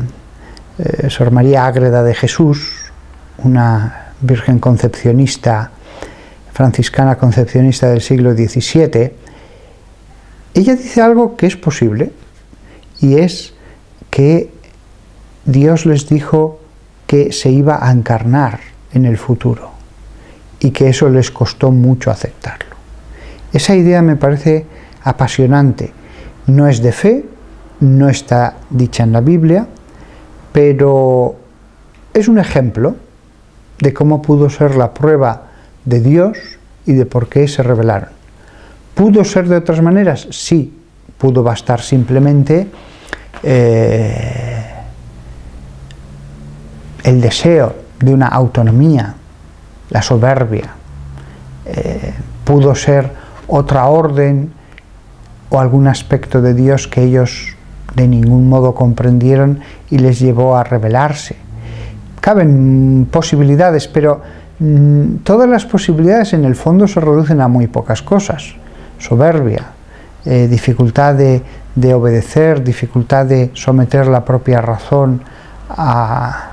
eh, 0.78 1.10
Sor 1.10 1.32
María 1.32 1.66
Ágreda 1.66 2.04
de 2.04 2.14
Jesús, 2.14 2.92
una 3.40 4.14
virgen 4.22 4.60
concepcionista, 4.60 5.72
franciscana 6.54 7.18
concepcionista 7.18 7.90
del 7.90 8.02
siglo 8.02 8.34
XVII, 8.34 9.12
ella 10.54 10.76
dice 10.76 11.02
algo 11.02 11.38
que 11.38 11.48
es 11.48 11.56
posible 11.56 12.12
y 13.00 13.18
es 13.18 13.54
que 14.10 14.52
Dios 15.46 15.86
les 15.86 16.08
dijo 16.08 16.60
que 17.08 17.32
se 17.32 17.50
iba 17.50 17.86
a 17.86 17.92
encarnar 17.92 18.60
en 18.94 19.06
el 19.06 19.18
futuro 19.18 19.72
y 20.60 20.72
que 20.72 20.90
eso 20.90 21.10
les 21.10 21.32
costó 21.32 21.72
mucho 21.72 22.12
aceptarlo. 22.12 22.76
Esa 23.54 23.76
idea 23.76 24.02
me 24.02 24.16
parece 24.16 24.66
apasionante. 25.04 25.94
No 26.48 26.68
es 26.68 26.82
de 26.82 26.92
fe, 26.92 27.26
no 27.80 28.10
está 28.10 28.56
dicha 28.70 29.04
en 29.04 29.12
la 29.12 29.22
Biblia, 29.22 29.68
pero 30.52 31.36
es 32.14 32.28
un 32.28 32.40
ejemplo 32.40 32.96
de 33.80 33.94
cómo 33.94 34.22
pudo 34.22 34.50
ser 34.50 34.76
la 34.76 34.94
prueba 34.94 35.48
de 35.86 36.00
Dios 36.00 36.38
y 36.86 36.94
de 36.94 37.06
por 37.06 37.28
qué 37.28 37.48
se 37.48 37.64
rebelaron. 37.64 38.10
¿Pudo 38.94 39.24
ser 39.24 39.48
de 39.48 39.56
otras 39.56 39.82
maneras? 39.82 40.28
Sí, 40.32 40.78
pudo 41.18 41.44
bastar 41.44 41.82
simplemente 41.82 42.68
eh, 43.42 44.66
el 47.04 47.22
deseo 47.22 47.76
de 48.00 48.14
una 48.14 48.28
autonomía, 48.28 49.16
la 49.90 50.02
soberbia. 50.02 50.70
Eh, 51.66 52.14
pudo 52.44 52.76
ser 52.76 53.10
otra 53.48 53.88
orden 53.88 54.52
o 55.52 55.60
algún 55.60 55.88
aspecto 55.88 56.42
de 56.42 56.54
Dios 56.54 56.88
que 56.88 57.04
ellos 57.04 57.56
de 57.94 58.08
ningún 58.08 58.48
modo 58.48 58.74
comprendieron 58.74 59.60
y 59.90 60.00
les 60.00 60.20
llevó 60.20 60.56
a 60.56 60.64
rebelarse. 60.64 61.36
Caben 62.22 63.08
posibilidades, 63.12 63.90
pero 63.90 64.22
mm, 64.60 65.18
todas 65.24 65.50
las 65.50 65.66
posibilidades 65.66 66.34
en 66.34 66.46
el 66.46 66.56
fondo 66.56 66.88
se 66.88 67.02
reducen 67.02 67.42
a 67.42 67.50
muy 67.50 67.68
pocas 67.68 68.02
cosas. 68.02 68.56
Soberbia, 68.98 69.72
eh, 70.24 70.48
dificultad 70.48 71.16
de, 71.16 71.42
de, 71.76 71.94
obedecer, 71.94 72.64
dificultad 72.64 73.26
de 73.26 73.52
someter 73.54 74.08
la 74.08 74.24
propia 74.24 74.62
razón 74.62 75.22
a 75.76 76.48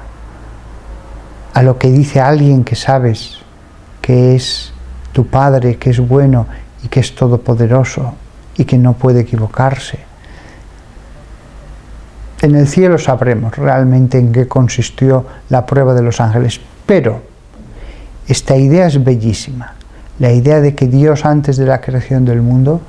lo 1.62 1.78
que 1.78 1.90
dice 1.90 2.20
alguien 2.20 2.64
que 2.64 2.74
sabes 2.76 3.38
que 4.00 4.34
es 4.34 4.72
tu 5.12 5.26
Padre, 5.26 5.76
que 5.76 5.90
es 5.90 6.00
bueno 6.00 6.46
y 6.84 6.88
que 6.88 7.00
es 7.00 7.14
todopoderoso 7.14 8.14
y 8.58 8.64
que 8.64 8.76
no 8.76 8.92
puede 8.92 9.20
equivocarse. 9.20 10.00
En 12.42 12.54
el 12.54 12.68
cielo 12.68 12.98
sabremos 12.98 13.56
realmente 13.56 14.18
en 14.18 14.32
qué 14.32 14.46
consistió 14.46 15.26
la 15.48 15.64
prueba 15.64 15.94
de 15.94 16.02
los 16.02 16.20
ángeles, 16.20 16.60
pero 16.86 17.22
esta 18.28 18.56
idea 18.56 18.86
es 18.86 19.02
bellísima, 19.02 19.74
la 20.18 20.32
idea 20.32 20.60
de 20.60 20.74
que 20.74 20.86
Dios 20.86 21.24
antes 21.24 21.56
de 21.56 21.66
la 21.66 21.80
creación 21.80 22.24
del 22.24 22.42
mundo 22.42 22.80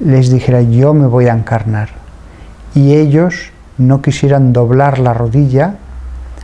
les 0.00 0.30
dijera 0.30 0.60
yo 0.60 0.92
me 0.92 1.06
voy 1.06 1.28
a 1.28 1.34
encarnar 1.34 1.90
y 2.74 2.94
ellos 2.94 3.52
no 3.78 4.02
quisieran 4.02 4.52
doblar 4.52 4.98
la 4.98 5.14
rodilla 5.14 5.76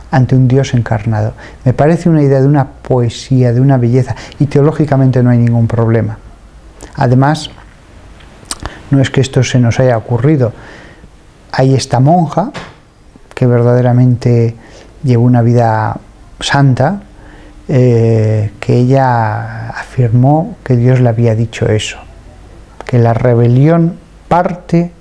ante 0.09 0.35
un 0.35 0.47
Dios 0.47 0.73
encarnado. 0.73 1.33
Me 1.63 1.73
parece 1.73 2.09
una 2.09 2.21
idea 2.21 2.41
de 2.41 2.47
una 2.47 2.65
poesía, 2.65 3.53
de 3.53 3.61
una 3.61 3.77
belleza 3.77 4.15
y 4.39 4.45
teológicamente 4.45 5.23
no 5.23 5.29
hay 5.29 5.37
ningún 5.37 5.67
problema. 5.67 6.17
Además, 6.95 7.49
no 8.91 9.01
es 9.01 9.09
que 9.09 9.21
esto 9.21 9.43
se 9.43 9.59
nos 9.59 9.79
haya 9.79 9.97
ocurrido. 9.97 10.53
Hay 11.51 11.73
esta 11.73 11.99
monja 11.99 12.51
que 13.33 13.47
verdaderamente 13.47 14.55
llevó 15.03 15.23
una 15.23 15.41
vida 15.41 15.97
santa, 16.39 17.01
eh, 17.67 18.51
que 18.59 18.75
ella 18.75 19.69
afirmó 19.69 20.57
que 20.63 20.75
Dios 20.75 20.99
le 20.99 21.09
había 21.09 21.35
dicho 21.35 21.67
eso, 21.67 21.97
que 22.85 22.99
la 22.99 23.13
rebelión 23.13 23.97
parte 24.27 24.91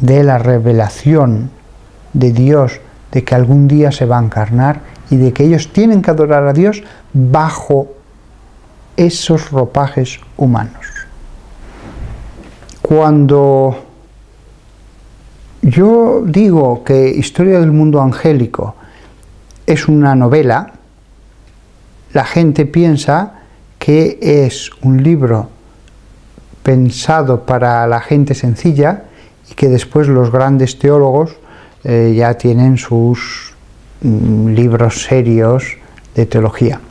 de 0.00 0.24
la 0.24 0.38
revelación 0.38 1.50
de 2.12 2.32
Dios 2.32 2.80
de 3.12 3.24
que 3.24 3.34
algún 3.34 3.68
día 3.68 3.92
se 3.92 4.06
va 4.06 4.18
a 4.18 4.22
encarnar 4.22 4.80
y 5.10 5.16
de 5.16 5.32
que 5.32 5.44
ellos 5.44 5.72
tienen 5.72 6.02
que 6.02 6.10
adorar 6.10 6.46
a 6.46 6.52
Dios 6.52 6.82
bajo 7.12 7.88
esos 8.96 9.50
ropajes 9.50 10.20
humanos. 10.36 10.93
Cuando 12.86 13.74
yo 15.62 16.22
digo 16.22 16.84
que 16.84 17.08
Historia 17.08 17.58
del 17.58 17.72
Mundo 17.72 18.02
Angélico 18.02 18.74
es 19.64 19.88
una 19.88 20.14
novela, 20.14 20.74
la 22.12 22.26
gente 22.26 22.66
piensa 22.66 23.40
que 23.78 24.18
es 24.20 24.70
un 24.82 25.02
libro 25.02 25.48
pensado 26.62 27.46
para 27.46 27.86
la 27.86 28.02
gente 28.02 28.34
sencilla 28.34 29.04
y 29.50 29.54
que 29.54 29.70
después 29.70 30.06
los 30.06 30.30
grandes 30.30 30.78
teólogos 30.78 31.38
eh, 31.84 32.12
ya 32.14 32.34
tienen 32.34 32.76
sus 32.76 33.54
mm, 34.02 34.48
libros 34.48 35.04
serios 35.04 35.64
de 36.14 36.26
teología. 36.26 36.82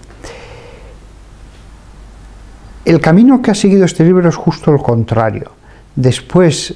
El 2.83 2.99
camino 2.99 3.43
que 3.43 3.51
ha 3.51 3.55
seguido 3.55 3.85
este 3.85 4.03
libro 4.03 4.27
es 4.27 4.35
justo 4.35 4.71
lo 4.71 4.81
contrario. 4.81 5.51
Después, 5.95 6.75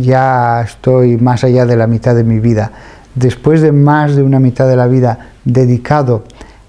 ya 0.00 0.62
estoy 0.62 1.16
más 1.16 1.42
allá 1.42 1.66
de 1.66 1.76
la 1.76 1.88
mitad 1.88 2.14
de 2.14 2.22
mi 2.22 2.38
vida, 2.38 2.70
después 3.14 3.60
de 3.60 3.72
más 3.72 4.14
de 4.14 4.22
una 4.22 4.38
mitad 4.38 4.68
de 4.68 4.76
la 4.76 4.86
vida 4.86 5.30
dedicado 5.44 6.24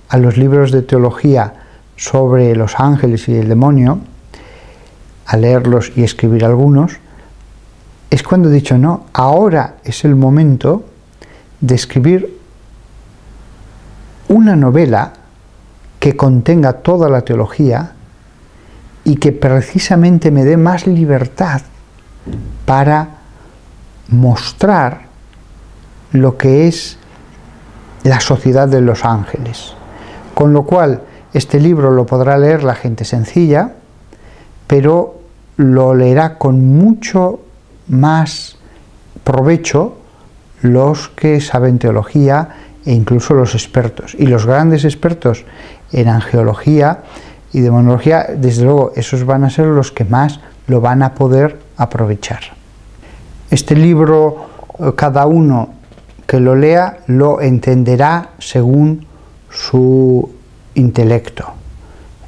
a 0.09 0.17
los 0.17 0.37
libros 0.37 0.71
de 0.71 0.81
teología 0.81 1.53
sobre 1.95 2.55
los 2.55 2.79
ángeles 2.79 3.29
y 3.29 3.35
el 3.35 3.47
demonio, 3.47 3.99
a 5.27 5.37
leerlos 5.37 5.91
y 5.95 6.03
escribir 6.03 6.45
algunos, 6.45 6.97
es 8.09 8.23
cuando 8.23 8.49
he 8.49 8.53
dicho, 8.53 8.77
no, 8.77 9.05
ahora 9.13 9.75
es 9.83 10.03
el 10.03 10.15
momento 10.15 10.85
de 11.61 11.75
escribir 11.75 12.39
una 14.27 14.55
novela 14.55 15.13
que 15.99 16.15
contenga 16.17 16.73
toda 16.73 17.07
la 17.07 17.21
teología 17.21 17.93
y 19.03 19.15
que 19.15 19.31
precisamente 19.31 20.31
me 20.31 20.43
dé 20.43 20.57
más 20.57 20.87
libertad 20.87 21.61
para 22.65 23.09
mostrar 24.09 25.01
lo 26.11 26.37
que 26.37 26.67
es 26.67 26.97
la 28.03 28.19
sociedad 28.19 28.67
de 28.67 28.81
los 28.81 29.05
ángeles. 29.05 29.73
Con 30.33 30.53
lo 30.53 30.63
cual, 30.63 31.01
este 31.33 31.59
libro 31.59 31.91
lo 31.91 32.05
podrá 32.05 32.37
leer 32.37 32.63
la 32.63 32.75
gente 32.75 33.05
sencilla, 33.05 33.71
pero 34.67 35.19
lo 35.57 35.93
leerá 35.93 36.37
con 36.37 36.77
mucho 36.77 37.39
más 37.87 38.57
provecho 39.23 39.97
los 40.61 41.09
que 41.09 41.41
saben 41.41 41.79
teología 41.79 42.49
e 42.85 42.93
incluso 42.93 43.33
los 43.33 43.53
expertos. 43.53 44.15
Y 44.17 44.27
los 44.27 44.45
grandes 44.45 44.85
expertos 44.85 45.45
en 45.91 46.07
angeología 46.07 47.03
y 47.51 47.61
demonología, 47.61 48.27
desde 48.35 48.63
luego, 48.63 48.93
esos 48.95 49.25
van 49.25 49.43
a 49.43 49.49
ser 49.49 49.67
los 49.67 49.91
que 49.91 50.05
más 50.05 50.39
lo 50.67 50.81
van 50.81 51.03
a 51.03 51.13
poder 51.13 51.59
aprovechar. 51.77 52.41
Este 53.49 53.75
libro, 53.75 54.47
eh, 54.79 54.91
cada 54.95 55.25
uno 55.25 55.69
que 56.25 56.39
lo 56.39 56.55
lea, 56.55 56.99
lo 57.07 57.41
entenderá 57.41 58.31
según 58.39 59.05
su 59.49 60.29
intelecto. 60.75 61.45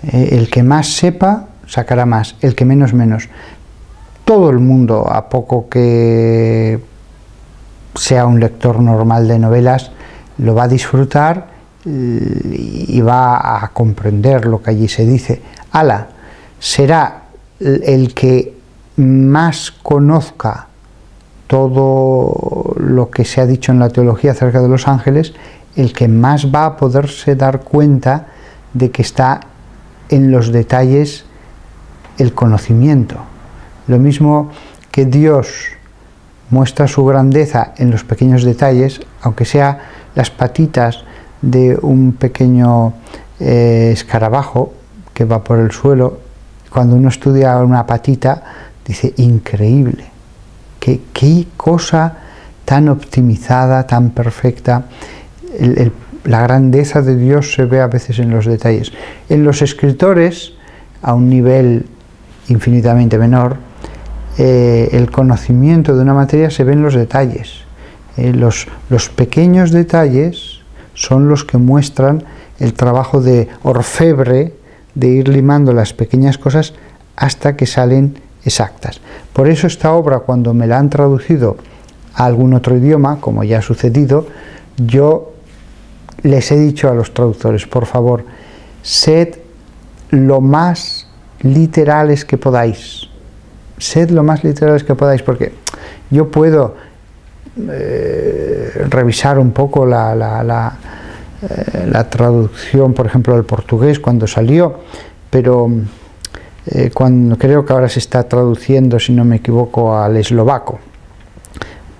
Eh, 0.03 0.29
el 0.33 0.49
que 0.49 0.63
más 0.63 0.87
sepa, 0.87 1.47
sacará 1.67 2.05
más, 2.05 2.35
el 2.41 2.55
que 2.55 2.65
menos, 2.65 2.93
menos. 2.93 3.29
Todo 4.23 4.49
el 4.49 4.59
mundo, 4.59 5.07
a 5.09 5.29
poco 5.29 5.69
que 5.69 6.79
sea 7.95 8.25
un 8.25 8.39
lector 8.39 8.79
normal 8.79 9.27
de 9.27 9.39
novelas, 9.39 9.91
lo 10.37 10.53
va 10.53 10.63
a 10.63 10.67
disfrutar 10.67 11.55
y 11.85 12.99
va 13.01 13.63
a 13.63 13.67
comprender 13.69 14.45
lo 14.47 14.61
que 14.61 14.71
allí 14.71 14.87
se 14.87 15.05
dice. 15.05 15.41
Ala, 15.71 16.07
será 16.59 17.25
el 17.59 18.13
que 18.15 18.54
más 18.97 19.71
conozca 19.71 20.67
todo 21.47 22.73
lo 22.77 23.11
que 23.11 23.25
se 23.25 23.41
ha 23.41 23.45
dicho 23.45 23.71
en 23.71 23.79
la 23.79 23.89
teología 23.89 24.31
acerca 24.31 24.61
de 24.61 24.67
los 24.67 24.87
ángeles, 24.87 25.33
el 25.75 25.93
que 25.93 26.07
más 26.07 26.53
va 26.53 26.65
a 26.65 26.77
poderse 26.77 27.35
dar 27.35 27.61
cuenta 27.61 28.27
de 28.73 28.91
que 28.91 29.01
está 29.01 29.41
en 30.09 30.31
los 30.31 30.51
detalles 30.51 31.25
el 32.17 32.33
conocimiento. 32.33 33.17
Lo 33.87 33.99
mismo 33.99 34.51
que 34.91 35.05
Dios 35.05 35.47
muestra 36.49 36.87
su 36.87 37.05
grandeza 37.05 37.73
en 37.77 37.91
los 37.91 38.03
pequeños 38.03 38.43
detalles, 38.43 39.01
aunque 39.21 39.45
sea 39.45 39.79
las 40.15 40.31
patitas 40.31 41.03
de 41.41 41.77
un 41.81 42.13
pequeño 42.13 42.93
eh, 43.39 43.91
escarabajo 43.93 44.73
que 45.13 45.25
va 45.25 45.43
por 45.43 45.59
el 45.59 45.71
suelo. 45.71 46.19
Cuando 46.69 46.95
uno 46.95 47.09
estudia 47.09 47.57
una 47.57 47.85
patita, 47.85 48.43
dice, 48.87 49.13
increíble, 49.17 50.05
qué, 50.79 51.01
qué 51.13 51.47
cosa 51.57 52.17
tan 52.65 52.89
optimizada, 52.89 53.87
tan 53.87 54.09
perfecta. 54.09 54.85
la 56.25 56.41
grandeza 56.41 57.01
de 57.01 57.15
Dios 57.15 57.53
se 57.53 57.65
ve 57.65 57.79
a 57.81 57.87
veces 57.87 58.19
en 58.19 58.31
los 58.31 58.45
detalles. 58.45 58.91
En 59.29 59.43
los 59.43 59.61
escritores, 59.61 60.53
a 61.01 61.13
un 61.13 61.29
nivel 61.29 61.85
infinitamente 62.49 63.17
menor, 63.17 63.57
eh, 64.37 64.89
el 64.91 65.11
conocimiento 65.11 65.95
de 65.95 66.01
una 66.01 66.13
materia 66.13 66.49
se 66.49 66.63
ve 66.63 66.73
en 66.73 66.81
los 66.81 66.95
detalles. 66.95 67.63
Eh, 68.17 68.33
los, 68.33 68.67
los 68.89 69.09
pequeños 69.09 69.71
detalles 69.71 70.61
son 70.93 71.29
los 71.29 71.45
que 71.45 71.57
muestran 71.57 72.23
el 72.59 72.73
trabajo 72.73 73.21
de 73.21 73.47
orfebre, 73.63 74.53
de 74.95 75.07
ir 75.07 75.27
limando 75.27 75.73
las 75.73 75.93
pequeñas 75.93 76.37
cosas 76.37 76.73
hasta 77.15 77.55
que 77.55 77.65
salen 77.65 78.17
exactas. 78.45 79.01
Por 79.33 79.49
eso 79.49 79.67
esta 79.67 79.91
obra, 79.93 80.19
cuando 80.19 80.53
me 80.53 80.67
la 80.67 80.79
han 80.79 80.89
traducido 80.89 81.57
a 82.13 82.25
algún 82.25 82.53
otro 82.53 82.77
idioma, 82.77 83.19
como 83.19 83.43
ya 83.43 83.59
ha 83.59 83.61
sucedido, 83.61 84.27
yo 84.77 85.33
les 86.23 86.51
he 86.51 86.57
dicho 86.57 86.89
a 86.89 86.93
los 86.93 87.13
traductores, 87.13 87.67
por 87.67 87.85
favor, 87.85 88.23
sed 88.81 89.35
lo 90.11 90.41
más 90.41 91.07
literales 91.41 92.25
que 92.25 92.37
podáis. 92.37 93.09
Sed 93.77 94.09
lo 94.11 94.23
más 94.23 94.43
literales 94.43 94.83
que 94.83 94.95
podáis, 94.95 95.21
porque 95.21 95.53
yo 96.09 96.31
puedo 96.31 96.75
eh, 97.57 98.85
revisar 98.89 99.39
un 99.39 99.51
poco 99.51 99.85
la, 99.85 100.13
eh, 101.41 101.87
la, 101.89 102.09
traducción, 102.09 102.93
por 102.93 103.05
ejemplo, 103.05 103.35
del 103.35 103.45
portugués 103.45 103.99
cuando 103.99 104.27
salió, 104.27 104.79
pero 105.29 105.69
eh, 106.67 106.91
cuando 106.93 107.37
creo 107.37 107.65
que 107.65 107.73
ahora 107.73 107.89
se 107.89 107.99
está 107.99 108.23
traduciendo, 108.27 108.99
si 108.99 109.13
no 109.13 109.25
me 109.25 109.37
equivoco, 109.37 109.97
al 109.97 110.17
eslovaco 110.17 110.79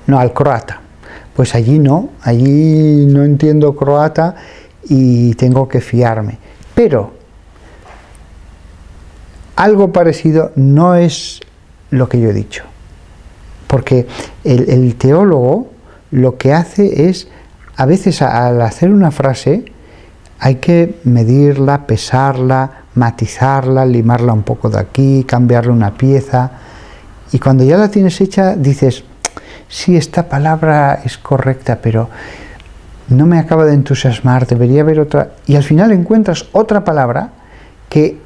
no, 0.08 0.20
al 0.20 0.34
croata. 0.34 0.82
Pues 1.36 1.56
allí 1.56 1.80
no, 1.80 2.10
allí 2.22 3.06
no 3.08 3.24
entiendo 3.24 3.76
croata 3.76 4.36
y 4.84 5.34
tengo 5.36 5.68
que 5.68 5.82
fiarme. 5.82 6.38
Pero 6.74 7.14
algo 9.56 9.92
parecido 9.92 10.52
no 10.56 10.96
es 10.96 11.42
lo 11.90 12.08
que 12.08 12.20
yo 12.20 12.30
he 12.30 12.34
dicho. 12.34 12.64
Porque 13.68 14.08
el, 14.44 14.96
teólogo 14.96 15.72
lo 16.12 16.38
que 16.38 16.54
hace 16.54 17.10
es, 17.10 17.28
a 17.76 17.86
veces 17.86 18.22
al 18.22 18.62
hacer 18.62 18.92
una 18.92 19.12
frase, 19.12 19.66
hay 20.40 20.56
que 20.56 20.96
medirla, 21.04 21.86
pesarla, 21.88 22.85
matizarla, 22.96 23.86
limarla 23.86 24.34
un 24.34 24.44
poco 24.44 24.70
de 24.70 24.80
aquí, 24.80 25.24
cambiarle 25.26 25.72
una 25.72 25.94
pieza. 25.94 26.52
Y 27.32 27.40
cuando 27.40 27.64
ya 27.64 27.78
la 27.78 27.90
tienes 27.90 28.20
hecha, 28.22 28.56
dices, 28.56 29.04
sí, 29.68 29.96
esta 29.96 30.28
palabra 30.28 31.02
es 31.04 31.18
correcta, 31.18 31.80
pero 31.82 32.10
no 33.10 33.26
me 33.26 33.38
acaba 33.38 33.66
de 33.66 33.74
entusiasmar, 33.74 34.48
debería 34.48 34.82
haber 34.82 35.00
otra. 35.00 35.32
Y 35.46 35.56
al 35.56 35.64
final 35.64 35.92
encuentras 35.92 36.46
otra 36.54 36.84
palabra 36.84 37.30
que 37.90 38.20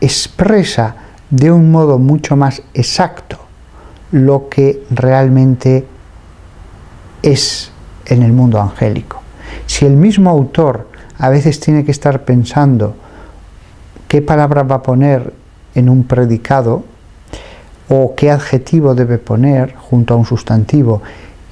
expresa 0.00 0.96
de 1.30 1.50
un 1.50 1.70
modo 1.70 1.98
mucho 1.98 2.36
más 2.36 2.62
exacto 2.74 3.38
lo 4.12 4.48
que 4.48 4.84
realmente 4.90 5.84
es 7.22 7.70
en 8.06 8.22
el 8.22 8.32
mundo 8.32 8.60
angélico. 8.60 9.20
Si 9.66 9.84
el 9.84 9.94
mismo 9.94 10.30
autor 10.30 10.88
a 11.18 11.28
veces 11.28 11.60
tiene 11.60 11.84
que 11.84 11.90
estar 11.90 12.24
pensando 12.24 12.94
qué 14.16 14.22
palabra 14.22 14.62
va 14.62 14.76
a 14.76 14.82
poner 14.82 15.30
en 15.74 15.90
un 15.90 16.04
predicado, 16.04 16.84
o 17.90 18.14
qué 18.16 18.30
adjetivo 18.30 18.94
debe 18.94 19.18
poner 19.18 19.74
junto 19.74 20.14
a 20.14 20.16
un 20.16 20.24
sustantivo. 20.24 21.02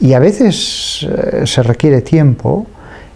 Y 0.01 0.15
a 0.15 0.19
veces 0.19 1.07
eh, 1.07 1.43
se 1.45 1.63
requiere 1.63 2.01
tiempo 2.01 2.67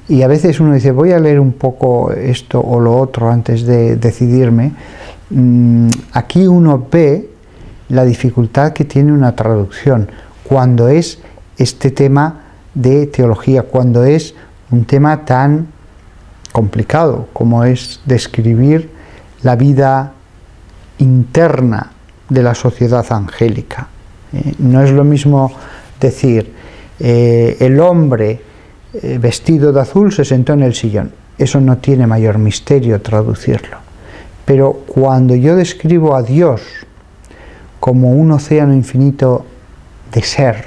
y 0.07 0.21
a 0.21 0.29
veces 0.29 0.61
uno 0.61 0.75
dice 0.75 0.91
voy 0.91 1.13
a 1.13 1.19
leer 1.19 1.41
un 1.41 1.53
poco 1.53 2.13
esto 2.13 2.61
o 2.61 2.79
lo 2.79 2.99
otro 2.99 3.31
antes 3.31 3.65
de 3.65 3.97
decidirme. 3.97 4.73
Mm, 5.31 5.89
aquí 6.13 6.47
uno 6.47 6.87
ve 6.93 7.31
la 7.89 8.05
dificultad 8.05 8.75
que 8.75 8.85
tiene 8.85 9.15
una 9.15 9.35
traducción 9.35 10.11
cuando 10.45 10.89
es 10.89 11.21
este 11.57 11.91
tema 11.91 12.43
de 12.75 13.07
teología, 13.07 13.63
cuando 13.63 14.05
es 14.05 14.35
un 14.71 14.85
tema 14.85 15.25
tan 15.25 15.69
complicado 16.53 17.29
como 17.33 17.65
es 17.65 18.03
describir 18.05 18.98
la 19.43 19.57
vida 19.57 20.13
interna 20.99 21.93
de 22.29 22.43
la 22.43 22.55
sociedad 22.55 23.07
angélica. 23.11 23.89
Eh, 24.33 24.55
no 24.59 24.83
es 24.83 24.91
lo 24.91 25.05
mismo 25.05 25.53
decir, 26.01 26.53
eh, 27.01 27.57
el 27.61 27.81
hombre 27.81 28.41
eh, 28.93 29.19
vestido 29.21 29.73
de 29.73 29.81
azul 29.81 30.13
se 30.13 30.25
sentó 30.25 30.53
en 30.53 30.63
el 30.63 30.75
sillón. 30.75 31.13
Eso 31.37 31.61
no 31.61 31.79
tiene 31.79 32.07
mayor 32.07 32.39
misterio 32.39 33.01
traducirlo. 33.01 33.79
Pero 34.45 34.73
cuando 34.87 35.35
yo 35.35 35.55
describo 35.57 36.17
a 36.17 36.23
Dios 36.23 36.63
como 37.81 38.13
un 38.13 38.33
océano 38.33 38.73
infinito 38.73 39.45
de 40.13 40.23
ser 40.23 40.65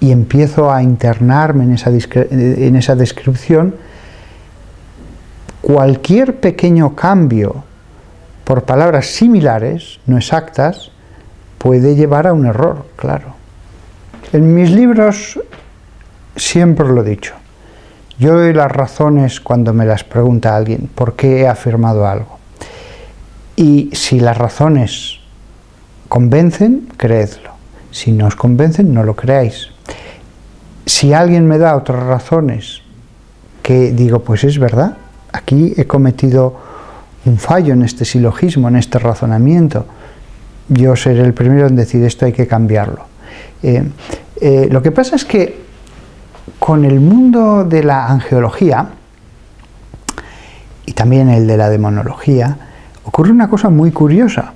y 0.00 0.10
empiezo 0.10 0.70
a 0.70 0.82
internarme 0.82 1.64
en 1.64 1.72
esa, 1.72 1.90
en 1.90 2.76
esa 2.76 2.94
descripción, 2.94 3.74
cualquier 5.64 6.40
pequeño 6.40 6.94
cambio 6.94 7.64
por 8.44 8.64
palabras 8.64 9.06
similares, 9.06 9.98
no 10.04 10.18
exactas, 10.18 10.90
puede 11.56 11.94
llevar 11.94 12.26
a 12.26 12.34
un 12.34 12.44
error, 12.44 12.84
claro. 12.96 13.34
En 14.34 14.54
mis 14.54 14.70
libros 14.70 15.40
siempre 16.36 16.86
lo 16.86 17.00
he 17.00 17.08
dicho. 17.08 17.32
Yo 18.18 18.34
doy 18.34 18.52
las 18.52 18.70
razones 18.70 19.40
cuando 19.40 19.72
me 19.72 19.86
las 19.86 20.04
pregunta 20.04 20.54
alguien, 20.54 20.90
¿por 20.94 21.16
qué 21.16 21.40
he 21.40 21.48
afirmado 21.48 22.06
algo? 22.06 22.38
Y 23.56 23.88
si 23.94 24.20
las 24.20 24.36
razones 24.36 25.20
convencen, 26.10 26.88
creedlo. 26.98 27.52
Si 27.90 28.12
no 28.12 28.26
os 28.26 28.36
convencen, 28.36 28.92
no 28.92 29.02
lo 29.02 29.16
creáis. 29.16 29.70
Si 30.84 31.14
alguien 31.14 31.48
me 31.48 31.56
da 31.56 31.74
otras 31.74 32.02
razones 32.02 32.82
que 33.62 33.92
digo, 33.92 34.18
pues 34.18 34.44
es 34.44 34.58
verdad, 34.58 34.98
aquí 35.34 35.74
he 35.76 35.86
cometido 35.86 36.56
un 37.26 37.38
fallo 37.38 37.74
en 37.74 37.82
este 37.82 38.04
silogismo, 38.04 38.68
en 38.68 38.76
este 38.76 38.98
razonamiento, 38.98 39.86
yo 40.68 40.94
seré 40.96 41.22
el 41.22 41.34
primero 41.34 41.66
en 41.66 41.76
decir 41.76 42.02
esto 42.04 42.24
hay 42.24 42.32
que 42.32 42.46
cambiarlo. 42.46 43.06
Eh, 43.62 43.82
eh, 44.40 44.68
lo 44.70 44.80
que 44.80 44.92
pasa 44.92 45.16
es 45.16 45.24
que 45.24 45.64
con 46.58 46.84
el 46.84 47.00
mundo 47.00 47.64
de 47.64 47.82
la 47.82 48.06
angeología 48.06 48.88
y 50.86 50.92
también 50.92 51.28
el 51.28 51.46
de 51.46 51.56
la 51.56 51.68
demonología, 51.68 52.56
ocurre 53.04 53.30
una 53.30 53.48
cosa 53.48 53.70
muy 53.70 53.90
curiosa 53.90 54.54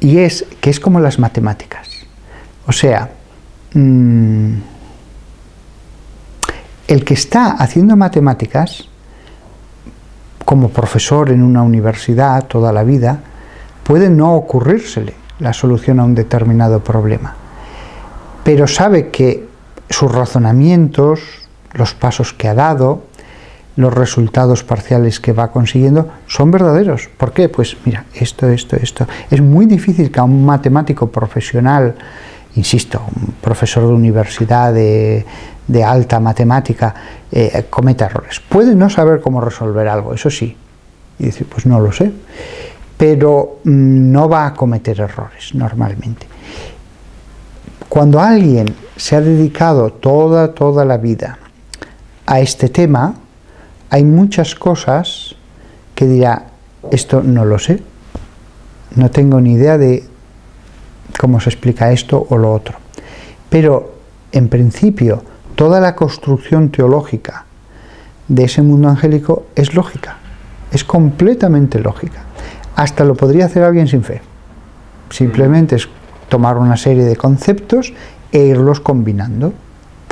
y 0.00 0.18
es 0.18 0.46
que 0.60 0.70
es 0.70 0.80
como 0.80 1.00
las 1.00 1.18
matemáticas. 1.18 1.88
O 2.66 2.72
sea, 2.72 3.10
mm, 3.74 4.52
el 6.86 7.04
que 7.04 7.14
está 7.14 7.52
haciendo 7.52 7.96
matemáticas 7.96 8.88
como 10.48 10.70
profesor 10.70 11.28
en 11.28 11.42
una 11.42 11.62
universidad 11.62 12.46
toda 12.46 12.72
la 12.72 12.82
vida, 12.82 13.20
puede 13.84 14.08
no 14.08 14.32
ocurrírsele 14.32 15.12
la 15.40 15.52
solución 15.52 16.00
a 16.00 16.04
un 16.04 16.14
determinado 16.14 16.80
problema. 16.80 17.34
Pero 18.44 18.66
sabe 18.66 19.10
que 19.10 19.46
sus 19.90 20.10
razonamientos, 20.10 21.20
los 21.74 21.92
pasos 21.92 22.32
que 22.32 22.48
ha 22.48 22.54
dado, 22.54 23.02
los 23.76 23.92
resultados 23.92 24.64
parciales 24.64 25.20
que 25.20 25.34
va 25.34 25.52
consiguiendo 25.52 26.08
son 26.26 26.50
verdaderos. 26.50 27.10
¿Por 27.18 27.32
qué? 27.32 27.50
Pues 27.50 27.76
mira, 27.84 28.06
esto, 28.14 28.48
esto, 28.48 28.76
esto. 28.76 29.06
Es 29.30 29.42
muy 29.42 29.66
difícil 29.66 30.10
que 30.10 30.18
a 30.18 30.24
un 30.24 30.46
matemático 30.46 31.10
profesional, 31.10 31.94
insisto, 32.56 33.02
un 33.14 33.34
profesor 33.42 33.86
de 33.86 33.92
universidad 33.92 34.72
de, 34.72 35.26
de 35.68 35.84
alta 35.84 36.18
matemática 36.18 36.94
eh, 37.30 37.66
cometa 37.70 38.06
errores. 38.06 38.40
Puede 38.40 38.74
no 38.74 38.90
saber 38.90 39.20
cómo 39.20 39.40
resolver 39.40 39.86
algo, 39.86 40.14
eso 40.14 40.30
sí, 40.30 40.56
y 41.18 41.26
decir, 41.26 41.46
pues 41.46 41.66
no 41.66 41.78
lo 41.78 41.92
sé, 41.92 42.10
pero 42.96 43.60
mm, 43.64 44.10
no 44.10 44.28
va 44.28 44.46
a 44.46 44.54
cometer 44.54 45.00
errores 45.00 45.54
normalmente. 45.54 46.26
Cuando 47.88 48.20
alguien 48.20 48.74
se 48.96 49.16
ha 49.16 49.20
dedicado 49.20 49.92
toda, 49.92 50.52
toda 50.54 50.84
la 50.84 50.96
vida 50.96 51.38
a 52.26 52.40
este 52.40 52.68
tema, 52.68 53.14
hay 53.90 54.04
muchas 54.04 54.54
cosas 54.54 55.34
que 55.94 56.06
dirá, 56.06 56.46
esto 56.90 57.22
no 57.22 57.44
lo 57.44 57.58
sé, 57.58 57.82
no 58.96 59.10
tengo 59.10 59.40
ni 59.40 59.52
idea 59.52 59.78
de 59.78 60.04
cómo 61.18 61.40
se 61.40 61.50
explica 61.50 61.92
esto 61.92 62.26
o 62.28 62.36
lo 62.36 62.52
otro. 62.52 62.76
Pero, 63.48 63.94
en 64.32 64.48
principio, 64.48 65.22
toda 65.58 65.80
la 65.80 65.96
construcción 65.96 66.70
teológica 66.70 67.44
de 68.28 68.44
ese 68.44 68.62
mundo 68.62 68.88
angélico 68.88 69.46
es 69.56 69.74
lógica, 69.74 70.18
es 70.70 70.84
completamente 70.84 71.80
lógica. 71.80 72.20
Hasta 72.76 73.02
lo 73.02 73.16
podría 73.16 73.46
hacer 73.46 73.64
alguien 73.64 73.88
sin 73.88 74.04
fe. 74.04 74.22
Simplemente 75.10 75.74
es 75.74 75.88
tomar 76.28 76.58
una 76.58 76.76
serie 76.76 77.02
de 77.02 77.16
conceptos 77.16 77.92
e 78.30 78.38
irlos 78.38 78.78
combinando 78.78 79.52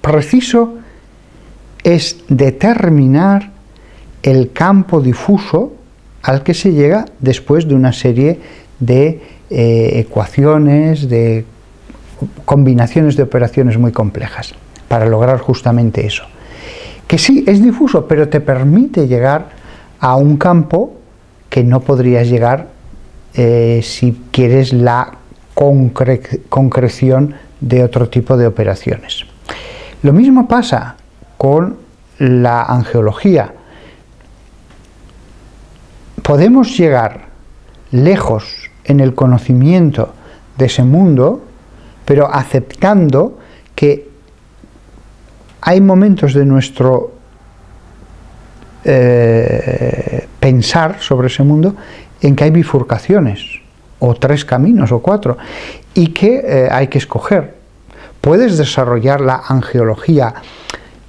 preciso 0.00 0.74
es 1.84 2.24
determinar 2.28 3.50
el 4.22 4.52
campo 4.52 5.00
difuso 5.00 5.72
al 6.22 6.42
que 6.42 6.54
se 6.54 6.72
llega 6.72 7.06
después 7.18 7.66
de 7.66 7.74
una 7.74 7.92
serie 7.92 8.38
de 8.78 9.20
eh, 9.50 10.04
ecuaciones, 10.06 11.08
de 11.08 11.44
combinaciones 12.44 13.16
de 13.16 13.24
operaciones 13.24 13.78
muy 13.78 13.90
complejas, 13.90 14.54
para 14.88 15.06
lograr 15.06 15.38
justamente 15.38 16.06
eso. 16.06 16.24
Que 17.08 17.18
sí, 17.18 17.44
es 17.46 17.62
difuso, 17.62 18.06
pero 18.06 18.28
te 18.28 18.40
permite 18.40 19.08
llegar 19.08 19.50
a 19.98 20.16
un 20.16 20.36
campo 20.36 20.94
que 21.50 21.64
no 21.64 21.80
podrías 21.80 22.28
llegar 22.28 22.68
eh, 23.34 23.80
si 23.82 24.20
quieres 24.30 24.72
la 24.72 25.18
concreción 25.54 27.34
de 27.60 27.84
otro 27.84 28.08
tipo 28.08 28.36
de 28.36 28.46
operaciones. 28.46 29.24
Lo 30.02 30.12
mismo 30.12 30.48
pasa 30.48 30.96
con 31.38 31.76
la 32.18 32.62
angeología. 32.62 33.54
Podemos 36.22 36.76
llegar 36.76 37.26
lejos 37.90 38.70
en 38.84 39.00
el 39.00 39.14
conocimiento 39.14 40.14
de 40.56 40.66
ese 40.66 40.82
mundo, 40.82 41.44
pero 42.04 42.32
aceptando 42.32 43.38
que 43.74 44.08
hay 45.60 45.80
momentos 45.80 46.34
de 46.34 46.44
nuestro 46.44 47.12
eh, 48.84 50.26
pensar 50.40 51.00
sobre 51.00 51.28
ese 51.28 51.44
mundo 51.44 51.76
en 52.20 52.34
que 52.34 52.44
hay 52.44 52.50
bifurcaciones, 52.50 53.61
o 54.04 54.14
tres 54.14 54.44
caminos, 54.44 54.90
o 54.90 54.98
cuatro, 54.98 55.38
y 55.94 56.08
que 56.08 56.42
eh, 56.44 56.68
hay 56.70 56.88
que 56.88 56.98
escoger. 56.98 57.54
Puedes 58.20 58.58
desarrollar 58.58 59.20
la 59.20 59.42
angeología 59.46 60.34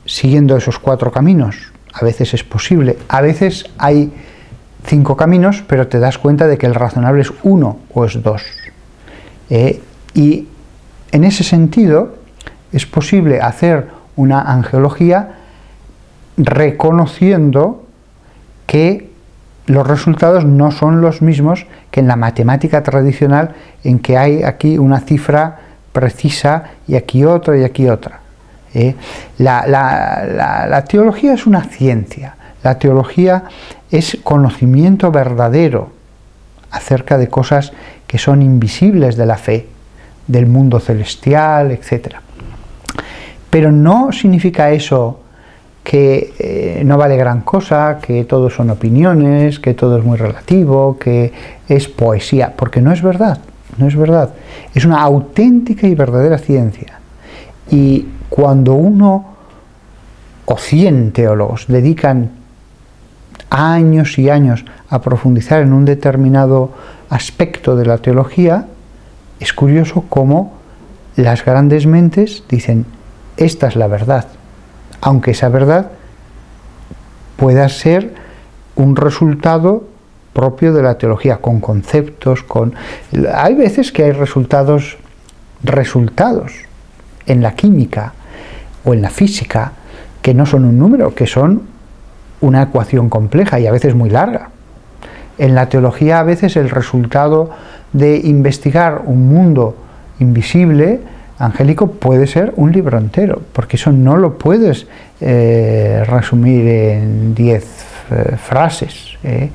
siguiendo 0.06 0.56
esos 0.56 0.78
cuatro 0.78 1.12
caminos, 1.12 1.72
a 1.92 2.06
veces 2.06 2.36
es 2.36 2.44
posible, 2.44 2.98
a 3.08 3.22
veces 3.22 3.66
hay 3.80 4.12
cinco 4.86 5.18
caminos, 5.18 5.64
pero 5.66 5.88
te 5.88 5.98
das 5.98 6.20
cuenta 6.20 6.46
de 6.46 6.60
que 6.60 6.68
el 6.68 6.76
razonable 6.76 7.24
es 7.24 7.34
uno 7.42 7.80
o 7.94 8.06
es 8.06 8.22
dos. 8.22 8.44
Eh, 9.50 9.82
y 10.14 10.48
en 11.12 11.24
ese 11.24 11.44
sentido 11.44 12.16
es 12.72 12.86
posible 12.86 13.42
hacer 13.42 13.88
una 14.16 14.42
angeología 14.42 15.40
reconociendo 16.38 17.86
que 18.68 19.13
los 19.66 19.88
resultados 19.88 20.46
no 20.46 20.72
son 20.72 21.02
los 21.02 21.22
mismos 21.22 21.66
que 21.92 22.00
en 22.02 22.08
la 22.08 22.16
matemática 22.16 22.84
tradicional 22.84 23.56
en 23.84 24.00
que 24.00 24.18
hay 24.18 24.44
aquí 24.44 24.78
una 24.78 25.00
cifra 25.00 25.60
precisa 25.92 26.72
y 26.88 26.96
aquí 26.96 27.24
otra 27.24 27.58
y 27.58 27.64
aquí 27.64 27.88
otra. 27.88 28.20
¿eh? 28.74 28.96
la 29.38 30.84
teología 30.88 31.34
es 31.34 31.46
una 31.46 31.64
ciencia, 31.64 32.36
la 32.64 32.80
teología 32.80 33.44
es 33.92 34.18
conocimiento 34.24 35.12
verdadero 35.12 35.92
acerca 36.72 37.18
de 37.18 37.28
cosas 37.28 37.72
que 38.08 38.18
son 38.18 38.42
invisibles 38.42 39.16
de 39.16 39.26
la 39.26 39.38
fe, 39.38 39.68
del 40.28 40.48
mundo 40.48 40.80
celestial, 40.80 41.72
etc. 41.72 42.16
Pero 43.50 43.72
no 43.72 44.12
significa 44.12 44.72
eso 44.72 45.23
que 45.84 46.34
eh, 46.40 46.82
no 46.86 46.98
vale 46.98 47.18
gran 47.18 47.42
cosa, 47.42 48.00
que 48.02 48.24
todo 48.24 48.50
son 48.50 48.70
opiniones, 48.70 49.60
que 49.60 49.74
todo 49.74 49.98
es 49.98 50.04
muy 50.04 50.18
relativo, 50.18 50.98
que 50.98 51.32
es 51.68 51.88
poesía, 51.90 52.54
porque 52.56 52.82
no 52.82 52.94
es 52.94 53.02
verdad, 53.02 53.40
no 53.78 53.88
es 53.88 53.96
verdad. 53.96 54.30
Es 54.74 54.86
una 54.86 55.02
auténtica 55.02 55.86
y 55.88 55.96
verdadera 55.96 56.38
ciencia. 56.38 57.00
Y 57.70 58.08
cuando 58.30 58.74
uno 58.74 59.26
o 60.46 60.58
cien 60.58 61.12
teólogos 61.12 61.66
dedican 61.68 62.32
años 63.50 64.18
y 64.18 64.30
años 64.30 64.66
a 64.90 65.02
profundizar 65.02 65.62
en 65.62 65.74
un 65.74 65.86
determinado 65.86 66.72
aspecto 67.10 67.76
de 67.76 67.86
la 67.86 67.98
teología, 67.98 68.68
es 69.40 69.54
curioso 69.54 70.06
cómo 70.10 70.54
las 71.16 71.46
grandes 71.46 71.86
mentes 71.86 72.44
dicen, 72.50 72.86
esta 73.38 73.68
es 73.68 73.76
la 73.76 73.88
verdad, 73.88 74.26
aunque 75.04 75.32
esa 75.32 75.50
verdad 75.50 75.92
pueda 77.36 77.68
ser 77.68 78.14
un 78.76 78.96
resultado 78.96 79.84
propio 80.32 80.74
de 80.74 80.82
la 80.82 80.98
teología, 80.98 81.38
con 81.38 81.60
conceptos, 81.60 82.42
con... 82.42 82.74
Hay 83.34 83.54
veces 83.54 83.92
que 83.92 84.06
hay 84.06 84.12
resultados, 84.14 84.98
resultados 85.62 86.54
en 87.26 87.42
la 87.42 87.54
química 87.54 88.14
o 88.86 88.94
en 88.94 89.02
la 89.02 89.10
física 89.10 89.74
que 90.22 90.34
no 90.34 90.46
son 90.46 90.64
un 90.64 90.80
número, 90.80 91.14
que 91.14 91.28
son 91.28 91.64
una 92.40 92.64
ecuación 92.64 93.10
compleja 93.10 93.60
y 93.60 93.68
a 93.68 93.72
veces 93.74 93.96
muy 93.96 94.10
larga. 94.10 94.52
En 95.38 95.54
la 95.54 95.68
teología 95.68 96.20
a 96.20 96.24
veces 96.24 96.56
el 96.56 96.70
resultado 96.70 97.50
de 97.92 98.22
investigar 98.24 99.02
un 99.06 99.28
mundo 99.28 99.76
invisible, 100.20 101.02
angélico, 101.40 101.88
puede 101.88 102.28
ser 102.28 102.54
un 102.58 102.72
libro 102.72 102.98
entero, 102.98 103.42
porque 103.54 103.78
eso 103.78 103.92
no 103.92 104.18
lo 104.18 104.38
puedes 104.38 104.88
eh, 105.22 106.04
resumir 106.08 106.68
en 106.68 107.36
diez 107.36 107.66
eh, 108.12 108.38
frases. 108.38 109.18
¿eh? 109.24 109.50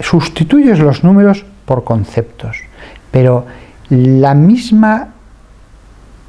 Sustituyes 0.00 0.78
los 0.78 1.04
números 1.04 1.44
por 1.64 1.84
conceptos, 1.84 2.58
pero 3.10 3.46
la 3.90 4.34
misma 4.34 5.08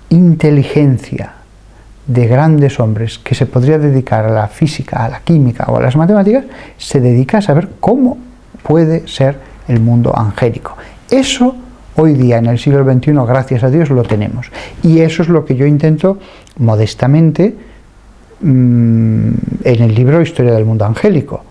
inteligencia, 0.09 1.33
de 2.07 2.25
grandes 2.25 2.79
hombres 2.79 3.19
que 3.19 3.35
se 3.35 3.45
podría 3.45 3.77
dedicar 3.77 4.25
a 4.25 4.31
la 4.31 4.47
física, 4.47 5.05
a 5.05 5.09
la 5.09 5.19
química 5.19 5.65
o 5.67 5.77
a 5.77 5.81
las 5.81 5.95
matemáticas, 5.95 6.43
se 6.75 6.99
dedica 6.99 7.37
a 7.37 7.41
saber 7.41 7.69
cómo 7.79 8.17
puede 8.63 9.07
ser 9.07 9.37
el 9.67 9.79
mundo 9.79 10.17
angélico. 10.17 10.75
Eso 11.11 11.55
hoy 11.99 12.13
día 12.13 12.37
en 12.37 12.45
el 12.45 12.57
siglo 12.57 12.83
XXI, 12.83 13.11
gracias 13.27 13.63
a 13.63 13.69
Dios, 13.69 13.89
lo 13.89 14.03
tenemos. 14.03 14.49
Y 14.83 15.01
eso 15.01 15.21
es 15.21 15.29
lo 15.29 15.43
que 15.43 15.55
yo 15.55 15.65
intento 15.65 16.17
modestamente 16.57 17.53
mm, 18.41 19.29
en 19.63 19.81
el 19.83 19.93
libro 19.93 20.21
Historia 20.21 20.53
del 20.53 20.65
Mundo 20.65 20.85
Angélico. 20.85 21.43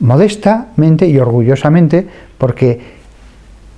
Modestamente 0.00 1.06
y 1.06 1.18
orgullosamente, 1.18 2.06
porque 2.36 2.80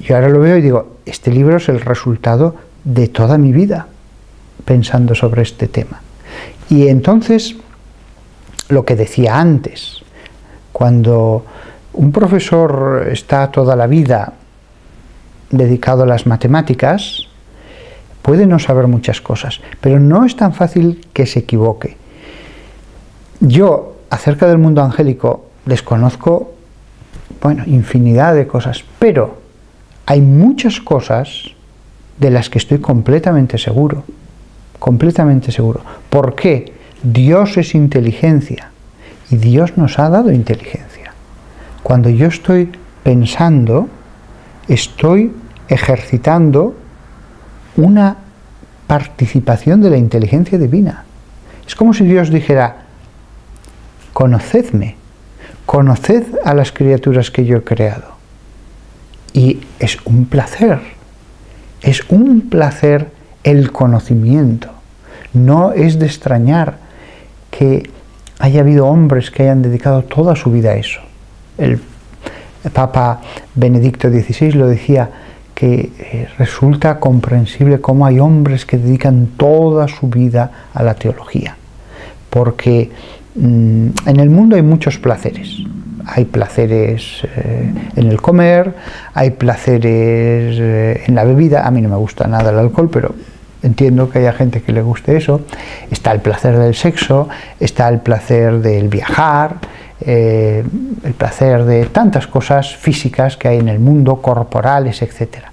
yo 0.00 0.16
ahora 0.16 0.28
lo 0.28 0.40
veo 0.40 0.56
y 0.56 0.62
digo, 0.62 0.96
este 1.06 1.30
libro 1.30 1.58
es 1.58 1.68
el 1.68 1.80
resultado 1.80 2.56
de 2.82 3.06
toda 3.06 3.38
mi 3.38 3.52
vida 3.52 3.86
pensando 4.64 5.14
sobre 5.14 5.42
este 5.42 5.68
tema. 5.68 6.00
Y 6.68 6.88
entonces, 6.88 7.56
lo 8.68 8.84
que 8.84 8.96
decía 8.96 9.38
antes, 9.38 10.02
cuando 10.72 11.44
un 11.92 12.10
profesor 12.10 13.06
está 13.10 13.50
toda 13.52 13.76
la 13.76 13.86
vida 13.86 14.32
dedicado 15.56 16.02
a 16.02 16.06
las 16.06 16.26
matemáticas, 16.26 17.28
puede 18.22 18.46
no 18.46 18.58
saber 18.58 18.86
muchas 18.88 19.20
cosas, 19.20 19.60
pero 19.80 20.00
no 20.00 20.24
es 20.24 20.36
tan 20.36 20.52
fácil 20.52 21.06
que 21.12 21.26
se 21.26 21.40
equivoque. 21.40 21.96
Yo, 23.40 23.96
acerca 24.10 24.46
del 24.48 24.58
mundo 24.58 24.82
angélico, 24.82 25.46
desconozco, 25.64 26.54
bueno, 27.42 27.62
infinidad 27.66 28.34
de 28.34 28.46
cosas, 28.46 28.84
pero 28.98 29.38
hay 30.06 30.20
muchas 30.20 30.80
cosas 30.80 31.50
de 32.18 32.30
las 32.30 32.48
que 32.48 32.58
estoy 32.58 32.78
completamente 32.78 33.58
seguro, 33.58 34.04
completamente 34.78 35.52
seguro. 35.52 35.82
¿Por 36.10 36.34
qué? 36.34 36.72
Dios 37.02 37.56
es 37.58 37.74
inteligencia 37.74 38.70
y 39.30 39.36
Dios 39.36 39.76
nos 39.76 39.98
ha 39.98 40.08
dado 40.08 40.32
inteligencia. 40.32 41.12
Cuando 41.82 42.08
yo 42.08 42.26
estoy 42.26 42.72
pensando, 43.02 43.88
estoy 44.66 45.32
ejercitando 45.68 46.76
una 47.76 48.16
participación 48.86 49.80
de 49.80 49.90
la 49.90 49.96
inteligencia 49.96 50.58
divina. 50.58 51.04
Es 51.66 51.74
como 51.74 51.92
si 51.92 52.04
Dios 52.04 52.30
dijera, 52.30 52.76
conocedme, 54.12 54.96
conoced 55.66 56.24
a 56.44 56.54
las 56.54 56.72
criaturas 56.72 57.30
que 57.30 57.44
yo 57.44 57.58
he 57.58 57.64
creado. 57.64 58.16
Y 59.32 59.60
es 59.78 59.98
un 60.04 60.26
placer, 60.26 60.80
es 61.82 62.02
un 62.08 62.42
placer 62.48 63.10
el 63.42 63.72
conocimiento. 63.72 64.70
No 65.34 65.72
es 65.72 65.98
de 65.98 66.06
extrañar 66.06 66.78
que 67.50 67.90
haya 68.38 68.60
habido 68.60 68.86
hombres 68.86 69.30
que 69.30 69.42
hayan 69.42 69.62
dedicado 69.62 70.02
toda 70.02 70.36
su 70.36 70.50
vida 70.50 70.70
a 70.70 70.76
eso. 70.76 71.00
El 71.58 71.80
Papa 72.72 73.20
Benedicto 73.54 74.08
XVI 74.08 74.52
lo 74.52 74.66
decía, 74.66 75.10
que 75.56 75.90
eh, 75.98 76.28
resulta 76.36 77.00
comprensible 77.00 77.80
cómo 77.80 78.04
hay 78.04 78.20
hombres 78.20 78.66
que 78.66 78.76
dedican 78.76 79.28
toda 79.38 79.88
su 79.88 80.08
vida 80.08 80.68
a 80.74 80.82
la 80.82 80.92
teología, 80.92 81.56
porque 82.28 82.90
mm, 83.34 83.86
en 84.04 84.20
el 84.20 84.28
mundo 84.28 84.56
hay 84.56 84.62
muchos 84.62 84.98
placeres. 84.98 85.62
Hay 86.04 86.26
placeres 86.26 87.26
eh, 87.36 87.72
en 87.96 88.06
el 88.06 88.20
comer, 88.20 88.74
hay 89.14 89.30
placeres 89.30 90.58
eh, 90.60 91.02
en 91.06 91.14
la 91.14 91.24
bebida. 91.24 91.66
A 91.66 91.70
mí 91.70 91.80
no 91.80 91.88
me 91.88 91.96
gusta 91.96 92.26
nada 92.28 92.50
el 92.50 92.58
alcohol, 92.58 92.90
pero 92.92 93.14
entiendo 93.62 94.10
que 94.10 94.18
haya 94.18 94.34
gente 94.34 94.60
que 94.60 94.72
le 94.72 94.82
guste 94.82 95.16
eso. 95.16 95.40
Está 95.90 96.12
el 96.12 96.20
placer 96.20 96.58
del 96.58 96.74
sexo, 96.74 97.30
está 97.58 97.88
el 97.88 98.00
placer 98.00 98.60
del 98.60 98.88
viajar, 98.88 99.56
eh, 100.00 100.64
el 101.04 101.14
placer 101.14 101.64
de 101.64 101.86
tantas 101.86 102.26
cosas 102.26 102.76
físicas 102.76 103.36
que 103.36 103.48
hay 103.48 103.58
en 103.58 103.68
el 103.68 103.78
mundo, 103.78 104.20
corporales, 104.20 105.00
etc. 105.02 105.46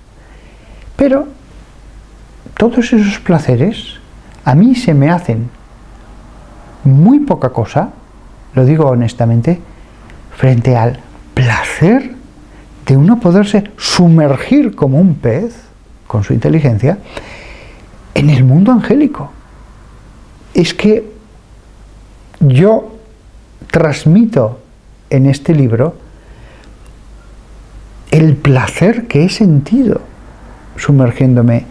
Pero 0.96 1.28
todos 2.58 2.92
esos 2.94 3.20
placeres 3.20 4.00
a 4.46 4.56
mí 4.56 4.76
se 4.76 4.94
me 4.94 5.10
hacen 5.10 5.50
muy 6.84 7.20
poca 7.20 7.50
cosa, 7.50 7.92
lo 8.54 8.66
digo 8.66 8.88
honestamente, 8.88 9.62
frente 10.36 10.76
al 10.76 11.00
placer 11.34 12.16
de 12.86 12.98
uno 12.98 13.20
poderse 13.20 13.72
sumergir 13.78 14.76
como 14.76 15.00
un 15.00 15.16
pez 15.16 15.56
con 16.08 16.24
su 16.24 16.34
inteligencia 16.34 16.98
en 18.14 18.30
el 18.30 18.44
mundo 18.44 18.72
angélico. 18.72 19.32
Es 20.54 20.74
que 20.74 21.12
yo 22.42 22.93
transmito 23.74 24.60
en 25.10 25.26
este 25.26 25.56
libro 25.56 25.96
el 28.12 28.36
placer 28.36 29.08
que 29.08 29.26
he 29.26 29.30
sentido 29.30 30.00
sumergiéndome 30.78 31.66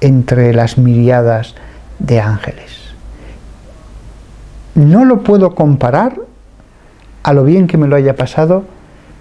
entre 0.00 0.52
las 0.52 0.76
miriadas 0.76 1.54
de 2.00 2.20
ángeles. 2.20 2.80
No 4.74 5.04
lo 5.04 5.22
puedo 5.22 5.54
comparar 5.54 6.16
a 7.22 7.32
lo 7.32 7.44
bien 7.44 7.68
que 7.68 7.78
me 7.78 7.86
lo 7.86 7.94
haya 7.94 8.16
pasado 8.16 8.64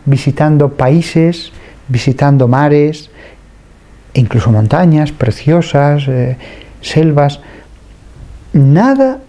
visitando 0.05 0.69
países, 0.69 1.51
visitando 1.89 2.47
mares, 2.47 3.11
incluso 4.15 4.51
montañas 4.51 5.11
preciosas, 5.11 6.07
eh, 6.07 6.37
selvas. 6.81 7.39
Nada 8.51 9.19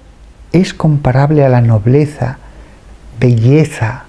es 0.53 0.73
comparable 0.73 1.45
a 1.45 1.51
la 1.51 1.61
nobleza, 1.61 2.39
belleza, 3.19 4.05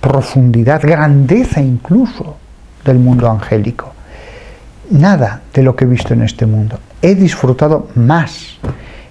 profundidad, 0.00 0.80
grandeza 0.82 1.60
incluso 1.60 2.36
del 2.84 2.98
mundo 2.98 3.30
angélico. 3.30 3.92
Nada 4.90 5.42
de 5.54 5.62
lo 5.62 5.76
que 5.76 5.84
he 5.84 5.88
visto 5.88 6.14
en 6.14 6.22
este 6.22 6.46
mundo. 6.46 6.78
He 7.02 7.14
disfrutado 7.14 7.88
más. 7.94 8.58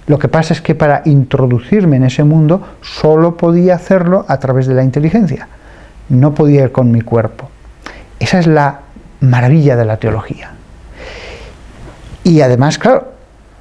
Lo 0.06 0.18
que 0.18 0.28
pasa 0.28 0.52
es 0.52 0.60
que 0.60 0.74
para 0.74 1.02
introducirme 1.04 1.96
en 1.96 2.04
ese 2.04 2.24
mundo 2.24 2.62
solo 2.82 3.36
podía 3.36 3.76
hacerlo 3.76 4.24
a 4.28 4.38
través 4.38 4.66
de 4.66 4.74
la 4.74 4.82
inteligencia. 4.82 5.48
No 6.08 6.34
podía 6.34 6.64
ir 6.64 6.72
con 6.72 6.90
mi 6.90 7.00
cuerpo. 7.00 7.48
Esa 8.18 8.38
es 8.38 8.46
la 8.46 8.80
maravilla 9.20 9.76
de 9.76 9.84
la 9.84 9.98
teología. 9.98 10.50
Y 12.24 12.42
además, 12.42 12.78
claro, 12.78 13.12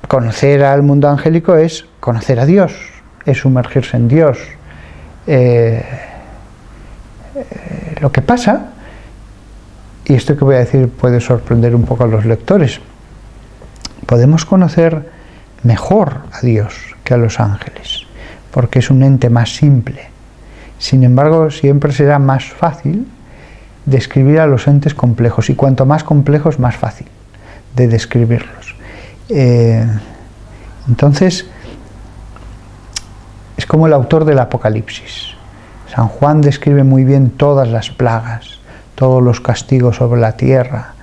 conocer 0.08 0.64
al 0.64 0.84
mundo 0.84 1.08
angélico 1.08 1.56
es 1.56 1.86
conocer 2.00 2.40
a 2.40 2.46
Dios, 2.46 2.74
es 3.26 3.38
sumergirse 3.38 3.96
en 3.96 4.08
Dios, 4.08 4.40
eh, 5.32 5.84
lo 8.02 8.12
que 8.12 8.24
pasa, 8.24 8.72
y 10.06 10.16
esto 10.16 10.36
que 10.36 10.44
voy 10.44 10.56
a 10.56 10.60
decir 10.60 10.90
puede 10.90 11.22
sorprender 11.22 11.76
un 11.76 11.84
poco 11.84 12.04
a 12.04 12.08
los 12.08 12.26
lectores, 12.26 12.80
podemos 14.08 14.44
conocer 14.44 15.08
mejor 15.62 16.24
a 16.32 16.40
Dios 16.42 16.96
que 17.04 17.14
a 17.14 17.18
los 17.18 17.40
ángeles, 17.40 18.08
porque 18.50 18.80
es 18.80 18.90
un 18.90 19.04
ente 19.04 19.30
más 19.30 19.56
simple. 19.56 20.08
Sin 20.80 21.04
embargo, 21.04 21.52
siempre 21.52 21.92
será 21.92 22.18
más 22.18 22.46
fácil 22.46 23.06
describir 23.86 24.40
a 24.40 24.48
los 24.48 24.68
entes 24.68 24.96
complejos, 24.96 25.52
y 25.52 25.56
cuanto 25.56 25.86
más 25.86 26.04
complejos, 26.04 26.58
más 26.58 26.76
fácil 26.76 27.08
de 27.76 27.88
describirlos. 27.88 28.76
Eh, 29.30 29.86
entonces, 30.88 31.46
es 31.46 31.46
como 33.70 33.86
el 33.86 33.94
autor 33.94 34.26
del 34.26 34.40
Apocalipsis. 34.40 35.36
San 35.94 36.08
Juan 36.08 36.42
describe 36.42 36.84
muy 36.84 37.04
bien 37.04 37.30
todas 37.30 37.68
las 37.68 37.92
plagas, 37.92 38.58
todos 38.96 39.22
los 39.22 39.42
castigos 39.42 39.98
sobre 39.98 40.20
la 40.20 40.32
tierra. 40.32 40.94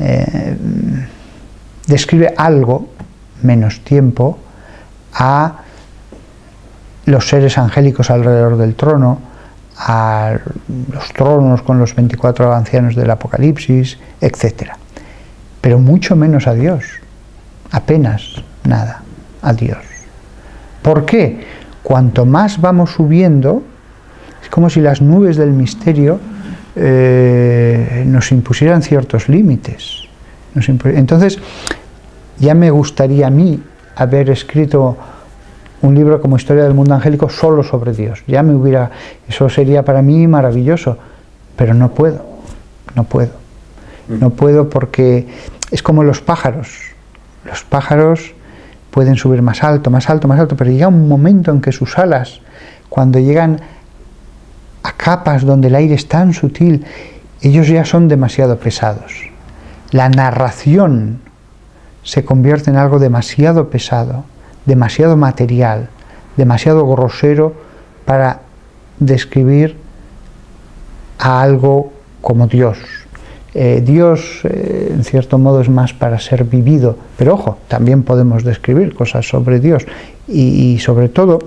Eh, 0.00 0.56
describe 1.86 2.34
algo, 2.36 2.88
menos 3.42 3.84
tiempo, 3.84 4.36
a 5.14 5.58
los 7.04 7.28
seres 7.28 7.56
angélicos 7.56 8.10
alrededor 8.10 8.56
del 8.56 8.74
trono, 8.74 9.20
a 9.76 10.32
los 10.92 11.12
tronos 11.12 11.62
con 11.62 11.78
los 11.78 11.94
24 11.94 12.52
ancianos 12.52 12.96
del 12.96 13.12
Apocalipsis, 13.12 13.96
etc. 14.20 14.72
Pero 15.60 15.78
mucho 15.78 16.16
menos 16.16 16.48
a 16.48 16.54
Dios, 16.54 16.82
apenas 17.70 18.42
nada, 18.64 19.02
a 19.40 19.52
Dios. 19.52 19.78
¿Por 20.82 21.06
qué? 21.06 21.57
Cuanto 21.88 22.26
más 22.26 22.60
vamos 22.60 22.90
subiendo, 22.90 23.62
es 24.42 24.50
como 24.50 24.68
si 24.68 24.82
las 24.82 25.00
nubes 25.00 25.38
del 25.38 25.52
misterio 25.52 26.20
eh, 26.76 28.04
nos 28.06 28.30
impusieran 28.30 28.82
ciertos 28.82 29.30
límites. 29.30 30.02
Entonces, 30.84 31.38
ya 32.38 32.52
me 32.52 32.70
gustaría 32.70 33.28
a 33.28 33.30
mí 33.30 33.62
haber 33.96 34.28
escrito 34.28 34.98
un 35.80 35.94
libro 35.94 36.20
como 36.20 36.36
Historia 36.36 36.64
del 36.64 36.74
Mundo 36.74 36.94
Angélico 36.94 37.30
solo 37.30 37.62
sobre 37.62 37.94
Dios. 37.94 38.22
Ya 38.26 38.42
me 38.42 38.54
hubiera, 38.54 38.90
eso 39.26 39.48
sería 39.48 39.82
para 39.82 40.02
mí 40.02 40.26
maravilloso, 40.26 40.98
pero 41.56 41.72
no 41.72 41.92
puedo, 41.92 42.22
no 42.94 43.04
puedo. 43.04 43.32
No 44.08 44.28
puedo 44.28 44.68
porque 44.68 45.26
es 45.70 45.82
como 45.82 46.04
los 46.04 46.20
pájaros. 46.20 46.68
Los 47.46 47.64
pájaros 47.64 48.34
pueden 48.90 49.16
subir 49.16 49.42
más 49.42 49.62
alto, 49.62 49.90
más 49.90 50.08
alto, 50.08 50.28
más 50.28 50.40
alto, 50.40 50.56
pero 50.56 50.70
llega 50.70 50.88
un 50.88 51.08
momento 51.08 51.50
en 51.50 51.60
que 51.60 51.72
sus 51.72 51.98
alas, 51.98 52.40
cuando 52.88 53.18
llegan 53.18 53.60
a 54.82 54.92
capas 54.92 55.44
donde 55.44 55.68
el 55.68 55.74
aire 55.74 55.94
es 55.94 56.08
tan 56.08 56.32
sutil, 56.32 56.84
ellos 57.40 57.68
ya 57.68 57.84
son 57.84 58.08
demasiado 58.08 58.58
pesados. 58.58 59.12
La 59.90 60.08
narración 60.08 61.20
se 62.02 62.24
convierte 62.24 62.70
en 62.70 62.76
algo 62.76 62.98
demasiado 62.98 63.70
pesado, 63.70 64.24
demasiado 64.66 65.16
material, 65.16 65.88
demasiado 66.36 66.86
grosero 66.86 67.54
para 68.04 68.40
describir 68.98 69.76
a 71.18 71.42
algo 71.42 71.92
como 72.20 72.46
Dios, 72.46 72.78
eh, 73.54 73.82
Dios, 73.84 74.40
eh, 74.44 74.92
en 74.92 75.04
cierto 75.04 75.38
modo, 75.38 75.60
es 75.60 75.68
más 75.68 75.92
para 75.92 76.18
ser 76.18 76.44
vivido, 76.44 76.96
pero 77.16 77.34
ojo, 77.34 77.58
también 77.68 78.02
podemos 78.02 78.44
describir 78.44 78.94
cosas 78.94 79.26
sobre 79.26 79.58
Dios 79.58 79.86
y, 80.26 80.78
sobre 80.80 81.08
todo, 81.08 81.38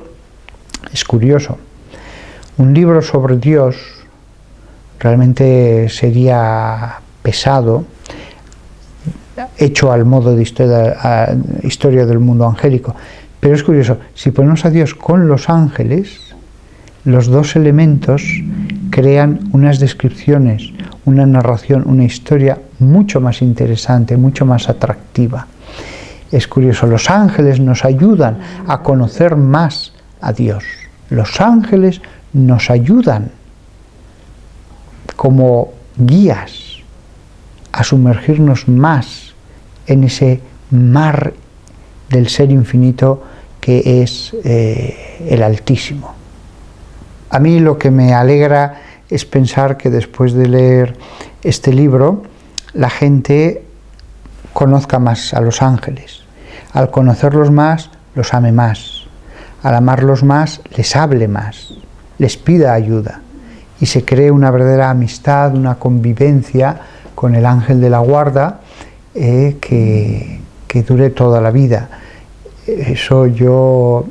es 0.92 1.06
curioso, 1.06 1.58
un 2.58 2.74
libro 2.74 3.02
sobre 3.02 3.38
Dios 3.38 3.76
realmente 5.00 5.90
sería 5.90 7.00
pesado. 7.22 7.86
hecho 9.58 9.92
al 9.92 10.06
modo 10.06 10.36
de 10.36 10.44
historia, 10.44 11.36
historia 11.64 12.06
del 12.06 12.20
mundo 12.20 12.46
angélico. 12.46 12.96
Pero 13.40 13.56
es 13.56 13.64
curioso, 13.64 13.98
si 14.14 14.32
ponemos 14.32 14.66
a 14.66 14.70
Dios 14.70 14.94
con 14.94 15.28
los 15.28 15.50
ángeles, 15.50 16.36
los 17.06 17.28
dos 17.28 17.56
elementos 17.56 18.22
crean 18.92 19.50
unas 19.54 19.80
descripciones, 19.80 20.72
una 21.06 21.26
narración, 21.26 21.84
una 21.88 22.04
historia 22.04 22.60
mucho 22.80 23.20
más 23.20 23.42
interesante, 23.42 24.18
mucho 24.18 24.46
más 24.46 24.70
atractiva. 24.70 25.48
Es 26.32 26.48
curioso, 26.48 26.86
los 26.86 27.10
ángeles 27.10 27.60
nos 27.60 27.84
ayudan 27.84 28.38
a 28.68 28.84
conocer 28.84 29.36
más 29.36 29.94
a 30.22 30.32
Dios. 30.32 30.64
Los 31.10 31.42
ángeles 31.42 32.02
nos 32.34 32.70
ayudan 32.70 33.32
como 35.16 35.74
guías 35.98 36.78
a 37.72 37.84
sumergirnos 37.84 38.68
más 38.68 39.34
en 39.88 40.04
ese 40.04 40.42
mar 40.70 41.34
del 42.10 42.28
ser 42.30 42.52
infinito 42.52 43.24
que 43.60 44.02
es 44.02 44.36
eh, 44.44 45.28
el 45.30 45.44
Altísimo. 45.44 46.21
A 47.32 47.40
mí 47.40 47.62
lo 47.62 47.78
que 47.78 47.92
me 47.92 48.14
alegra 48.14 48.82
es 49.10 49.26
pensar 49.26 49.78
que 49.78 49.90
después 49.90 50.34
de 50.34 50.48
leer 50.48 50.98
este 51.44 51.72
libro, 51.72 52.24
la 52.74 52.90
gente 52.90 53.64
conozca 54.52 55.00
más 55.00 55.34
a 55.34 55.40
los 55.40 55.62
ángeles. 55.62 56.24
Al 56.74 56.92
conocerlos 56.92 57.50
más, 57.50 57.90
los 58.16 58.34
ame 58.34 58.52
más. 58.52 59.04
Al 59.64 59.76
amarlos 59.76 60.24
más, 60.24 60.62
les 60.76 60.94
hable 60.98 61.30
más, 61.30 61.74
les 62.18 62.36
pida 62.36 62.74
ayuda. 62.74 63.22
Y 63.80 63.86
se 63.86 64.04
cree 64.04 64.30
una 64.30 64.52
verdadera 64.52 64.90
amistad, 64.90 65.56
una 65.56 65.76
convivencia 65.76 66.82
con 67.16 67.36
el 67.36 67.46
ángel 67.46 67.80
de 67.80 67.90
la 67.90 68.00
guarda 68.00 68.60
eh, 69.16 69.58
que, 69.62 70.42
que 70.68 70.84
dure 70.84 71.12
toda 71.12 71.40
la 71.40 71.52
vida. 71.52 71.90
Eso 72.68 73.26
yo 73.28 74.06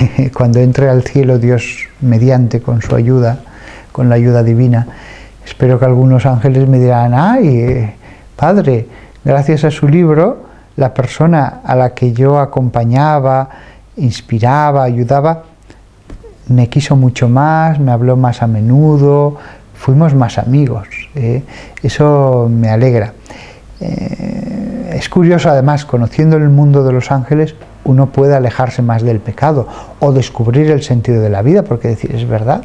cuando 0.34 0.60
entre 0.60 0.88
al 0.88 1.02
cielo 1.02 1.38
Dios 1.38 1.88
mediante 2.00 2.60
con 2.60 2.82
su 2.82 2.94
ayuda, 2.94 3.40
con 3.92 4.08
la 4.08 4.16
ayuda 4.16 4.42
divina, 4.42 4.86
espero 5.44 5.78
que 5.78 5.84
algunos 5.84 6.26
ángeles 6.26 6.68
me 6.68 6.78
dirán, 6.78 7.14
ay, 7.14 7.94
Padre, 8.36 8.86
gracias 9.24 9.64
a 9.64 9.70
su 9.70 9.88
libro, 9.88 10.44
la 10.76 10.94
persona 10.94 11.60
a 11.64 11.74
la 11.74 11.94
que 11.94 12.12
yo 12.12 12.38
acompañaba, 12.38 13.48
inspiraba, 13.96 14.84
ayudaba, 14.84 15.44
me 16.48 16.68
quiso 16.68 16.96
mucho 16.96 17.28
más, 17.28 17.78
me 17.78 17.92
habló 17.92 18.16
más 18.16 18.42
a 18.42 18.46
menudo, 18.46 19.36
fuimos 19.74 20.14
más 20.14 20.38
amigos. 20.38 20.88
¿eh? 21.14 21.42
Eso 21.82 22.48
me 22.50 22.70
alegra. 22.70 23.12
Eh, 23.80 24.92
es 24.94 25.08
curioso 25.08 25.50
además, 25.50 25.84
conociendo 25.84 26.36
el 26.36 26.48
mundo 26.48 26.84
de 26.84 26.92
los 26.92 27.10
ángeles, 27.10 27.54
uno 27.88 28.10
puede 28.10 28.36
alejarse 28.36 28.82
más 28.82 29.02
del 29.02 29.18
pecado 29.18 29.66
o 29.98 30.12
descubrir 30.12 30.70
el 30.70 30.82
sentido 30.82 31.22
de 31.22 31.30
la 31.30 31.40
vida, 31.40 31.62
porque 31.62 31.88
decir, 31.88 32.14
es 32.14 32.28
verdad, 32.28 32.64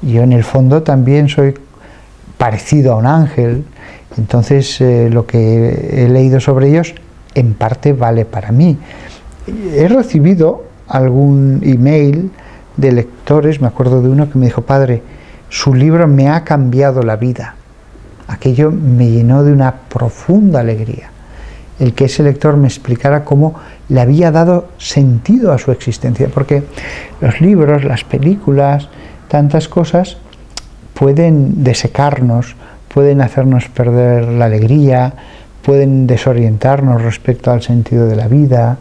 yo 0.00 0.22
en 0.22 0.32
el 0.32 0.44
fondo 0.44 0.84
también 0.84 1.28
soy 1.28 1.54
parecido 2.38 2.92
a 2.92 2.96
un 2.96 3.06
ángel, 3.06 3.64
entonces 4.16 4.80
eh, 4.80 5.10
lo 5.10 5.26
que 5.26 6.04
he 6.04 6.08
leído 6.08 6.38
sobre 6.38 6.68
ellos 6.68 6.94
en 7.34 7.54
parte 7.54 7.92
vale 7.92 8.24
para 8.24 8.52
mí. 8.52 8.78
He 9.74 9.88
recibido 9.88 10.64
algún 10.86 11.60
email 11.64 12.30
de 12.76 12.92
lectores, 12.92 13.60
me 13.60 13.66
acuerdo 13.66 14.02
de 14.02 14.08
uno 14.08 14.30
que 14.30 14.38
me 14.38 14.46
dijo, 14.46 14.62
padre, 14.62 15.02
su 15.48 15.74
libro 15.74 16.06
me 16.06 16.28
ha 16.28 16.44
cambiado 16.44 17.02
la 17.02 17.16
vida. 17.16 17.56
Aquello 18.28 18.70
me 18.70 19.10
llenó 19.10 19.42
de 19.42 19.52
una 19.52 19.72
profunda 19.88 20.60
alegría 20.60 21.13
el 21.78 21.94
que 21.94 22.04
ese 22.04 22.22
lector 22.22 22.56
me 22.56 22.68
explicara 22.68 23.24
cómo 23.24 23.54
le 23.88 24.00
había 24.00 24.30
dado 24.30 24.68
sentido 24.78 25.52
a 25.52 25.58
su 25.58 25.72
existencia, 25.72 26.28
porque 26.32 26.62
los 27.20 27.40
libros, 27.40 27.84
las 27.84 28.04
películas, 28.04 28.88
tantas 29.28 29.68
cosas 29.68 30.16
pueden 30.94 31.64
desecarnos, 31.64 32.54
pueden 32.88 33.20
hacernos 33.20 33.68
perder 33.68 34.28
la 34.28 34.44
alegría, 34.44 35.14
pueden 35.62 36.06
desorientarnos 36.06 37.02
respecto 37.02 37.50
al 37.50 37.62
sentido 37.62 38.06
de 38.06 38.16
la 38.16 38.28
vida, 38.28 38.78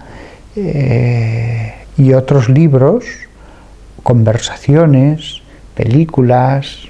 eh, 0.55 1.73
y 1.97 2.13
otros 2.13 2.49
libros, 2.49 3.05
conversaciones, 4.03 5.41
películas, 5.75 6.89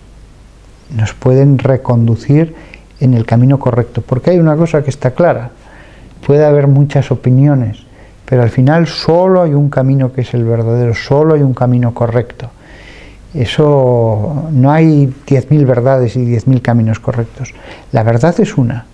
nos 0.96 1.14
pueden 1.14 1.58
reconducir 1.58 2.56
en 3.00 3.14
el 3.14 3.26
camino 3.26 3.60
correcto, 3.60 4.02
porque 4.02 4.32
hay 4.32 4.40
una 4.40 4.56
cosa 4.56 4.84
que 4.84 4.90
está 4.90 5.12
clara, 5.12 5.52
puede 6.26 6.46
haber 6.46 6.68
muchas 6.68 7.12
opiniones, 7.12 7.84
pero 8.26 8.44
al 8.44 8.50
final 8.50 8.88
solo 8.88 9.42
hay 9.42 9.54
un 9.54 9.70
camino 9.70 10.12
que 10.12 10.22
es 10.22 10.34
el 10.34 10.44
verdadero, 10.44 10.94
solo 10.94 11.36
hay 11.36 11.42
un 11.42 11.54
camino 11.54 11.94
correcto. 11.94 12.50
Eso 13.34 14.48
no 14.52 14.72
hay 14.72 15.08
10.000 15.08 15.66
verdades 15.66 16.16
y 16.16 16.20
10.000 16.20 16.62
caminos 16.62 17.00
correctos. 17.00 17.54
La 17.92 18.04
verdad 18.04 18.40
es 18.40 18.58
una. 18.58 18.86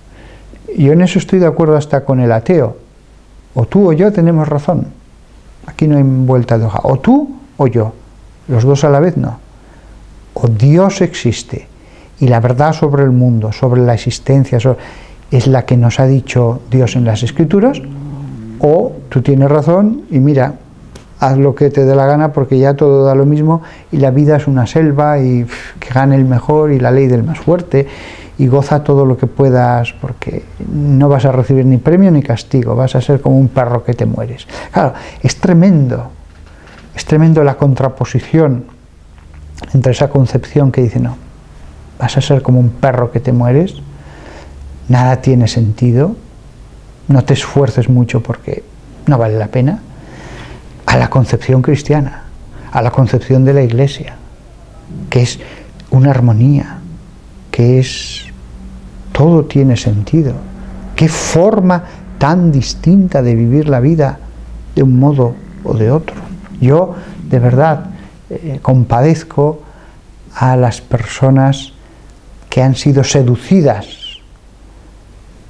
Yo 0.77 0.93
en 0.93 1.01
eso 1.01 1.19
estoy 1.19 1.39
de 1.39 1.47
acuerdo 1.47 1.75
hasta 1.75 2.05
con 2.05 2.21
el 2.21 2.31
ateo. 2.31 2.77
O 3.53 3.65
tú 3.65 3.89
o 3.89 3.93
yo 3.93 4.13
tenemos 4.13 4.47
razón. 4.47 4.87
Aquí 5.65 5.87
no 5.87 5.97
hay 5.97 6.03
vuelta 6.03 6.57
de 6.57 6.65
hoja. 6.65 6.79
O 6.83 6.99
tú 6.99 7.37
o 7.57 7.67
yo. 7.67 7.93
Los 8.47 8.63
dos 8.63 8.85
a 8.85 8.89
la 8.89 9.01
vez 9.01 9.17
no. 9.17 9.39
O 10.33 10.47
Dios 10.47 11.01
existe 11.01 11.67
y 12.19 12.27
la 12.27 12.39
verdad 12.39 12.73
sobre 12.73 13.03
el 13.03 13.11
mundo, 13.11 13.51
sobre 13.51 13.81
la 13.81 13.93
existencia, 13.93 14.59
sobre 14.59 14.79
es 15.31 15.47
la 15.47 15.65
que 15.65 15.77
nos 15.77 15.99
ha 15.99 16.05
dicho 16.05 16.61
Dios 16.71 16.95
en 16.95 17.05
las 17.05 17.23
Escrituras, 17.23 17.81
o 18.59 18.93
tú 19.09 19.21
tienes 19.21 19.49
razón 19.49 20.03
y 20.09 20.19
mira, 20.19 20.55
haz 21.19 21.37
lo 21.37 21.55
que 21.55 21.69
te 21.69 21.85
dé 21.85 21.95
la 21.95 22.05
gana 22.05 22.31
porque 22.33 22.57
ya 22.57 22.73
todo 22.73 23.05
da 23.05 23.15
lo 23.15 23.25
mismo 23.25 23.61
y 23.91 23.97
la 23.97 24.11
vida 24.11 24.37
es 24.37 24.47
una 24.47 24.67
selva 24.67 25.19
y 25.19 25.45
que 25.79 25.93
gane 25.93 26.15
el 26.15 26.25
mejor 26.25 26.71
y 26.71 26.79
la 26.79 26.91
ley 26.91 27.07
del 27.07 27.23
más 27.23 27.39
fuerte 27.39 27.87
y 28.37 28.47
goza 28.47 28.83
todo 28.83 29.05
lo 29.05 29.17
que 29.17 29.27
puedas 29.27 29.93
porque 29.93 30.43
no 30.73 31.09
vas 31.09 31.25
a 31.25 31.31
recibir 31.31 31.65
ni 31.65 31.77
premio 31.77 32.09
ni 32.09 32.23
castigo, 32.23 32.75
vas 32.75 32.95
a 32.95 33.01
ser 33.01 33.19
como 33.19 33.37
un 33.37 33.49
perro 33.49 33.83
que 33.83 33.93
te 33.93 34.05
mueres. 34.05 34.47
Claro, 34.71 34.93
es 35.21 35.35
tremendo, 35.35 36.09
es 36.95 37.03
tremendo 37.05 37.43
la 37.43 37.55
contraposición 37.55 38.63
entre 39.73 39.91
esa 39.91 40.09
concepción 40.09 40.71
que 40.71 40.81
dice, 40.81 41.01
no, 41.01 41.17
vas 41.99 42.17
a 42.17 42.21
ser 42.21 42.41
como 42.41 42.61
un 42.61 42.69
perro 42.69 43.11
que 43.11 43.19
te 43.19 43.33
mueres, 43.33 43.75
nada 44.89 45.21
tiene 45.21 45.47
sentido, 45.47 46.15
no 47.07 47.23
te 47.23 47.33
esfuerces 47.33 47.89
mucho 47.89 48.21
porque 48.21 48.63
no 49.07 49.17
vale 49.17 49.37
la 49.37 49.47
pena, 49.47 49.79
a 50.85 50.97
la 50.97 51.09
concepción 51.09 51.61
cristiana, 51.61 52.23
a 52.71 52.81
la 52.81 52.91
concepción 52.91 53.45
de 53.45 53.53
la 53.53 53.61
iglesia, 53.61 54.15
que 55.09 55.21
es 55.21 55.39
una 55.91 56.11
armonía, 56.11 56.79
que 57.51 57.79
es 57.79 58.25
todo 59.11 59.45
tiene 59.45 59.77
sentido. 59.77 60.33
Qué 60.95 61.07
forma 61.07 61.83
tan 62.17 62.51
distinta 62.51 63.21
de 63.21 63.35
vivir 63.35 63.69
la 63.69 63.79
vida 63.79 64.19
de 64.75 64.83
un 64.83 64.99
modo 64.99 65.35
o 65.63 65.73
de 65.73 65.91
otro. 65.91 66.15
Yo 66.59 66.95
de 67.29 67.39
verdad 67.39 67.85
eh, 68.29 68.59
compadezco 68.61 69.61
a 70.35 70.55
las 70.55 70.81
personas 70.81 71.73
que 72.49 72.61
han 72.61 72.75
sido 72.75 73.03
seducidas 73.03 73.98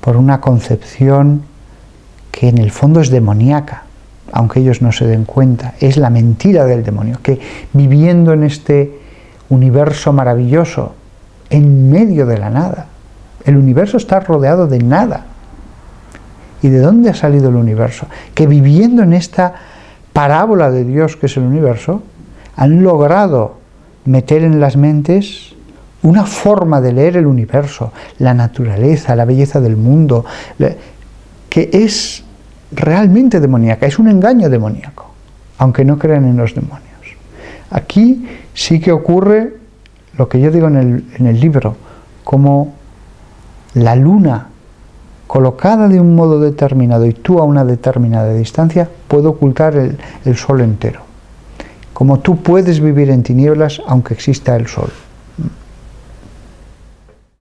por 0.10 0.18
una 0.18 0.42
concepción 0.42 1.44
que 2.32 2.50
en 2.50 2.58
el 2.58 2.72
fondo 2.72 3.00
es 3.00 3.12
demoníaca, 3.12 3.84
aunque 4.32 4.60
ellos 4.60 4.82
no 4.82 4.92
se 4.92 5.06
den 5.06 5.24
cuenta. 5.24 5.76
Es 5.80 5.98
la 5.98 6.10
mentira 6.10 6.66
del 6.66 6.84
demonio, 6.84 7.20
que 7.22 7.40
viviendo 7.74 8.34
en 8.34 8.44
este 8.44 8.92
universo 9.50 10.12
maravilloso, 10.12 10.96
en 11.52 11.92
medio 11.92 12.26
de 12.26 12.40
la 12.40 12.50
nada, 12.50 12.88
el 13.46 13.56
universo 13.56 13.98
está 13.98 14.20
rodeado 14.20 14.66
de 14.66 14.80
nada. 14.80 15.28
¿Y 16.64 16.70
de 16.70 16.80
dónde 16.80 17.12
ha 17.12 17.14
salido 17.14 17.50
el 17.50 17.56
universo? 17.56 18.08
Que 18.34 18.48
viviendo 18.48 19.04
en 19.04 19.14
esta 19.14 19.54
parábola 20.12 20.72
de 20.72 20.86
Dios 20.86 21.18
que 21.18 21.28
es 21.28 21.38
el 21.38 21.44
universo, 21.44 22.02
han 22.56 22.82
logrado 22.82 23.58
meter 24.06 24.42
en 24.42 24.60
las 24.60 24.76
mentes 24.76 25.54
una 26.02 26.26
forma 26.26 26.80
de 26.82 26.94
leer 26.94 27.18
el 27.18 27.28
universo, 27.28 27.92
la 28.20 28.34
naturaleza, 28.34 29.16
la 29.16 29.26
belleza 29.26 29.60
del 29.60 29.76
mundo, 29.76 30.26
que 31.50 31.70
es 31.74 32.24
realmente 32.72 33.40
demoníaca, 33.40 33.86
es 33.86 34.00
un 34.00 34.10
engaño 34.10 34.50
demoníaco, 34.50 35.12
aunque 35.58 35.84
no 35.84 35.98
crean 35.98 36.26
en 36.26 36.38
los 36.38 36.56
demonios. 36.56 36.90
Aquí 37.72 38.28
sí 38.54 38.80
que 38.80 38.92
ocurre 38.92 39.56
lo 40.18 40.30
que 40.30 40.40
yo 40.40 40.52
digo 40.52 40.68
en 40.68 41.06
el, 41.20 41.40
libro, 41.40 41.76
como 42.24 42.74
la 43.74 43.96
luna 43.96 44.48
colocada 45.28 45.88
de 45.88 46.00
un 46.00 46.16
modo 46.16 46.40
determinado 46.40 47.06
y 47.06 47.14
tú 47.14 47.40
a 47.40 47.44
una 47.44 47.64
determinada 47.64 48.34
distancia, 48.34 48.90
puede 49.08 49.28
ocultar 49.28 49.76
el, 49.76 49.98
el 50.26 50.36
sol 50.36 50.62
entero. 50.62 51.02
Como 51.94 52.20
tú 52.20 52.38
puedes 52.38 52.80
vivir 52.80 53.10
en 53.12 53.24
tinieblas 53.24 53.82
aunque 53.86 54.14
exista 54.14 54.56
el 54.56 54.68
sol. 54.68 54.92